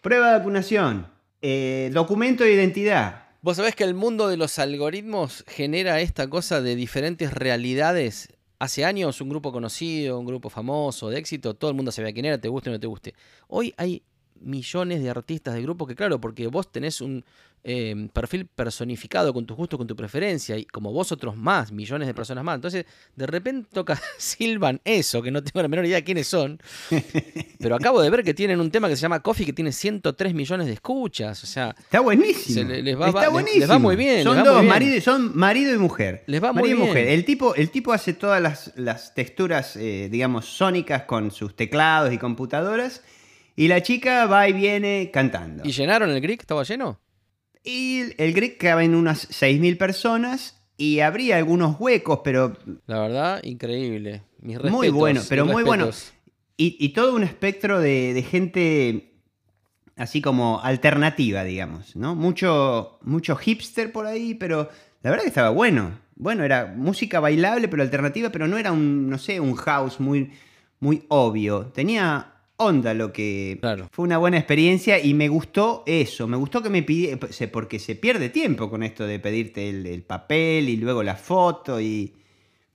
prueba 0.00 0.28
de 0.32 0.38
vacunación, 0.38 1.08
eh, 1.42 1.90
documento 1.92 2.44
de 2.44 2.54
identidad. 2.54 3.26
Vos 3.42 3.58
sabés 3.58 3.76
que 3.76 3.84
el 3.84 3.94
mundo 3.94 4.28
de 4.28 4.38
los 4.38 4.58
algoritmos 4.58 5.44
genera 5.46 6.00
esta 6.00 6.28
cosa 6.28 6.62
de 6.62 6.74
diferentes 6.74 7.32
realidades. 7.32 8.28
Hace 8.58 8.86
años 8.86 9.20
un 9.20 9.28
grupo 9.28 9.52
conocido, 9.52 10.18
un 10.18 10.26
grupo 10.26 10.48
famoso, 10.48 11.10
de 11.10 11.18
éxito, 11.18 11.54
todo 11.54 11.70
el 11.70 11.76
mundo 11.76 11.92
sabía 11.92 12.14
quién 12.14 12.24
era, 12.24 12.40
te 12.40 12.48
guste 12.48 12.70
o 12.70 12.72
no 12.72 12.80
te 12.80 12.86
guste. 12.86 13.14
Hoy 13.46 13.74
hay 13.76 14.02
millones 14.40 15.02
de 15.02 15.10
artistas 15.10 15.54
de 15.54 15.62
grupos 15.62 15.88
que, 15.88 15.94
claro, 15.94 16.20
porque 16.20 16.46
vos 16.46 16.70
tenés 16.70 17.00
un 17.00 17.24
eh, 17.68 18.08
perfil 18.12 18.46
personificado 18.46 19.34
con 19.34 19.44
tus 19.44 19.56
gustos, 19.56 19.76
con 19.76 19.88
tu 19.88 19.96
preferencia, 19.96 20.56
y 20.56 20.64
como 20.66 20.92
vos 20.92 21.10
otros 21.10 21.36
más, 21.36 21.72
millones 21.72 22.06
de 22.06 22.14
personas 22.14 22.44
más. 22.44 22.54
Entonces, 22.54 22.84
de 23.16 23.26
repente 23.26 23.68
toca 23.72 24.00
Silvan 24.18 24.80
eso, 24.84 25.20
que 25.20 25.32
no 25.32 25.42
tengo 25.42 25.62
la 25.62 25.68
menor 25.68 25.84
idea 25.84 25.96
de 25.96 26.04
quiénes 26.04 26.28
son. 26.28 26.60
Pero 27.58 27.74
acabo 27.74 28.00
de 28.00 28.10
ver 28.10 28.22
que 28.22 28.34
tienen 28.34 28.60
un 28.60 28.70
tema 28.70 28.88
que 28.88 28.94
se 28.96 29.02
llama 29.02 29.20
Coffee, 29.20 29.44
que 29.46 29.52
tiene 29.52 29.72
103 29.72 30.32
millones 30.34 30.66
de 30.68 30.74
escuchas. 30.74 31.42
O 31.42 31.46
sea, 31.46 31.74
Está 31.78 32.00
buenísimo. 32.00 32.68
Se 32.70 32.82
les 32.82 33.00
va- 33.00 33.08
Está 33.08 33.22
les- 33.22 33.30
buenísimo. 33.30 33.60
les 33.62 33.70
va 33.70 33.78
muy 33.80 33.96
bien, 33.96 34.22
Son 34.22 34.36
dos, 34.36 34.46
muy 34.46 34.54
bien. 34.60 34.68
marido, 34.68 35.00
son 35.00 35.36
marido 35.36 35.74
y 35.74 35.78
mujer. 35.78 36.22
Les 36.26 36.42
va 36.42 36.52
muy 36.52 36.62
marido 36.62 36.76
y 36.76 36.78
bien. 36.78 36.88
mujer. 36.88 37.08
El 37.08 37.24
tipo, 37.24 37.54
el 37.56 37.70
tipo 37.70 37.92
hace 37.92 38.12
todas 38.12 38.40
las, 38.40 38.72
las 38.76 39.12
texturas, 39.14 39.74
eh, 39.76 40.08
digamos, 40.10 40.44
sónicas 40.46 41.02
con 41.02 41.32
sus 41.32 41.56
teclados 41.56 42.12
y 42.12 42.18
computadoras. 42.18 43.02
Y 43.56 43.68
la 43.68 43.82
chica 43.82 44.26
va 44.26 44.48
y 44.48 44.52
viene 44.52 45.10
cantando. 45.12 45.62
¿y 45.64 45.72
llenaron 45.72 46.10
el 46.10 46.20
Greek? 46.20 46.40
¿Estaba 46.40 46.62
lleno? 46.62 47.00
Y 47.64 48.02
el, 48.18 48.32
Greek 48.34 48.58
cabe 48.58 48.84
en 48.84 48.94
unas 48.94 49.28
6.000 49.30 49.76
personas 49.78 50.62
y 50.76 51.00
habría 51.00 51.38
algunos 51.38 51.80
huecos, 51.80 52.20
pero... 52.22 52.56
La 52.86 53.00
verdad, 53.00 53.42
increíble. 53.42 54.22
Mis 54.40 54.62
Muy 54.62 54.90
bueno, 54.90 55.22
pero 55.28 55.46
muy 55.46 55.64
bueno. 55.64 55.90
Y, 56.56 56.76
y 56.78 56.90
todo 56.90 57.14
un 57.14 57.24
espectro 57.24 57.80
de, 57.80 58.14
de 58.14 58.22
gente 58.22 59.16
así 59.96 60.20
como 60.20 60.60
alternativa, 60.62 61.42
digamos, 61.42 61.96
¿no? 61.96 62.14
Mucho, 62.14 62.98
mucho 63.02 63.34
hipster 63.36 63.90
por 63.90 64.06
ahí, 64.06 64.34
pero 64.34 64.68
la 65.02 65.10
verdad 65.10 65.24
que 65.24 65.30
estaba 65.30 65.50
bueno. 65.50 65.98
Bueno, 66.14 66.44
era 66.44 66.66
música 66.66 67.20
bailable, 67.20 67.68
pero 67.68 67.82
alternativa, 67.82 68.30
pero 68.30 68.46
no 68.46 68.58
era 68.58 68.72
un, 68.72 69.10
no 69.10 69.18
sé, 69.18 69.40
un 69.40 69.54
house 69.54 69.98
muy, 69.98 70.30
muy 70.80 71.04
obvio. 71.08 71.66
Tenía 71.66 72.35
onda 72.58 72.94
lo 72.94 73.12
que 73.12 73.58
Claro. 73.60 73.88
fue 73.92 74.04
una 74.04 74.18
buena 74.18 74.38
experiencia 74.38 74.98
y 75.02 75.14
me 75.14 75.28
gustó 75.28 75.82
eso, 75.86 76.26
me 76.26 76.36
gustó 76.36 76.62
que 76.62 76.70
me 76.70 76.82
pidiera, 76.82 77.18
porque 77.52 77.78
se 77.78 77.94
pierde 77.96 78.28
tiempo 78.30 78.70
con 78.70 78.82
esto 78.82 79.06
de 79.06 79.18
pedirte 79.18 79.68
el, 79.68 79.86
el 79.86 80.02
papel 80.02 80.68
y 80.68 80.76
luego 80.76 81.02
la 81.02 81.16
foto 81.16 81.80
y... 81.80 82.14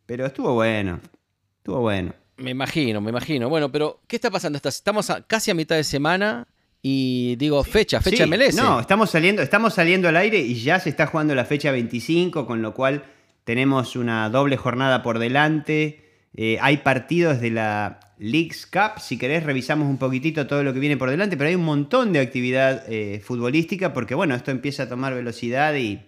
Pero 0.06 0.26
estuvo 0.26 0.54
bueno, 0.54 1.00
estuvo 1.58 1.80
bueno. 1.82 2.14
Me 2.38 2.52
imagino, 2.52 3.00
me 3.02 3.12
imagino. 3.12 3.50
Bueno, 3.50 3.72
pero 3.72 4.02
¿qué 4.08 4.18
está 4.18 4.30
pasando? 4.30 4.60
Estamos 4.64 5.10
a- 5.10 5.22
casi 5.22 5.52
a 5.52 5.54
mitad 5.54 5.76
de 5.76 5.84
semana 5.84 6.48
y 6.82 7.36
digo, 7.38 7.64
fecha, 7.64 8.02
fecha 8.02 8.26
Sí, 8.26 8.30
MLS. 8.30 8.56
No, 8.56 8.80
estamos 8.80 9.10
saliendo, 9.12 9.42
estamos 9.42 9.74
saliendo 9.76 10.10
al 10.10 10.18
aire 10.18 10.40
y 10.40 10.56
ya 10.62 10.80
se 10.80 10.90
está 10.90 11.06
jugando 11.08 11.34
la 11.36 11.46
fecha 11.46 11.72
25, 11.72 12.46
con 12.46 12.62
lo 12.62 12.74
cual 12.74 13.04
tenemos 13.44 13.96
una 13.96 14.30
doble 14.30 14.58
jornada 14.58 15.02
por 15.04 15.18
delante. 15.20 16.01
Eh, 16.36 16.58
hay 16.62 16.78
partidos 16.78 17.42
de 17.42 17.52
la 17.52 18.00
Leagues 18.18 18.66
Cup. 18.66 19.00
Si 19.00 19.18
querés, 19.18 19.44
revisamos 19.44 19.88
un 19.88 19.98
poquitito 19.98 20.48
todo 20.48 20.64
lo 20.64 20.74
que 20.74 20.80
viene 20.80 20.98
por 20.98 21.10
delante, 21.10 21.38
pero 21.38 21.50
hay 21.50 21.56
un 21.56 21.66
montón 21.66 22.14
de 22.14 22.20
actividad 22.20 22.84
eh, 22.88 23.22
futbolística 23.24 23.94
porque, 23.94 24.16
bueno, 24.16 24.36
esto 24.36 24.52
empieza 24.52 24.84
a 24.84 24.90
tomar 24.90 25.14
velocidad 25.14 25.76
y 25.76 26.02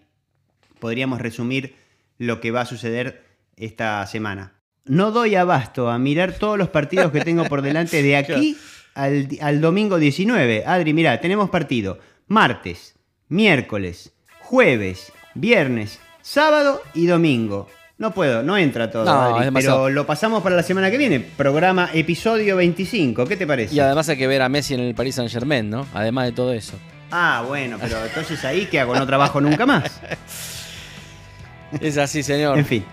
podríamos 0.80 1.20
resumir 1.20 1.76
lo 2.18 2.40
que 2.40 2.52
va 2.52 2.62
a 2.62 2.66
suceder 2.66 3.24
esta 3.58 4.06
semana. 4.08 4.54
No 4.86 5.12
doy 5.12 5.36
abasto 5.36 5.90
a 5.90 5.98
mirar 5.98 6.34
todos 6.34 6.58
los 6.58 6.70
partidos 6.70 7.12
que 7.12 7.22
tengo 7.22 7.46
por 7.46 7.62
delante 7.62 8.04
de 8.04 8.18
aquí 8.18 8.58
al, 8.94 9.28
al 9.42 9.62
domingo 9.62 9.98
19. 9.98 10.64
Adri, 10.66 10.94
mira, 10.94 11.20
tenemos 11.20 11.50
partido 11.50 12.00
martes, 12.28 12.96
miércoles, 13.28 14.14
jueves, 14.42 15.12
viernes, 15.36 16.00
sábado 16.22 16.82
y 16.94 17.08
domingo. 17.08 17.68
No 18.04 18.12
puedo, 18.14 18.44
no 18.44 18.58
entra 18.58 18.92
todo, 18.92 19.06
No, 19.06 19.38
Adri, 19.38 19.50
pero 19.54 19.88
lo 19.88 20.06
pasamos 20.06 20.44
para 20.44 20.58
la 20.58 20.64
semana 20.64 20.92
que 20.92 20.98
viene. 20.98 21.22
Programa 21.22 21.90
episodio 21.94 22.58
25. 22.58 23.26
¿Qué 23.26 23.38
te 23.38 23.48
parece? 23.48 23.74
Y 23.74 23.80
además 23.80 24.10
hay 24.10 24.18
que 24.18 24.28
ver 24.28 24.42
a 24.42 24.50
Messi 24.50 24.74
en 24.74 24.82
el 24.82 24.94
Paris 24.94 25.16
Saint 25.16 25.32
Germain, 25.32 25.70
¿no? 25.70 25.88
Además 25.94 26.26
de 26.26 26.34
todo 26.34 26.52
eso. 26.52 26.74
Ah, 27.12 27.46
bueno, 27.48 27.78
pero 27.80 28.04
entonces 28.04 28.44
ahí, 28.44 28.66
¿qué 28.70 28.82
hago? 28.82 28.94
No 28.94 29.08
trabajo 29.08 29.40
nunca 29.40 29.66
más. 29.66 29.90
Es 31.80 31.98
así, 31.98 32.24
señor. 32.24 32.60
En 32.60 32.66
fin. 32.66 32.84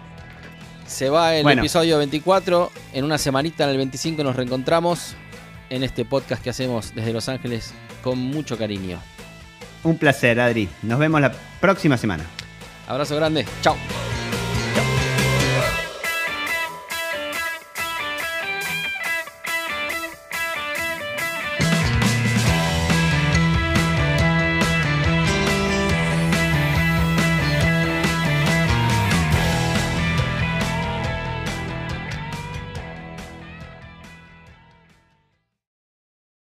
Se 0.86 1.08
va 1.11 1.34
el 1.34 1.42
Bueno. 1.42 1.61
episodio 1.62 1.98
24. 1.98 2.70
En 2.92 3.04
una 3.04 3.18
semanita, 3.18 3.64
en 3.64 3.70
el 3.70 3.78
25, 3.78 4.22
nos 4.22 4.36
reencontramos. 4.36 5.16
en 5.70 5.82
este 5.82 6.04
podcast 6.04 6.40
que 6.40 6.50
hacemos 6.50 6.94
desde 6.94 7.12
Los 7.12 7.28
Ángeles 7.28 7.74
con 8.04 8.16
mucho 8.16 8.56
cariño. 8.56 9.00
Un 9.82 9.98
placer, 9.98 10.38
Adri. 10.38 10.68
Nos 10.82 11.00
vemos 11.00 11.20
la 11.20 11.32
próxima 11.61 11.96
semana. 11.96 12.22
Abrazo 12.86 13.16
grande. 13.16 13.44
Chao. 13.61 13.74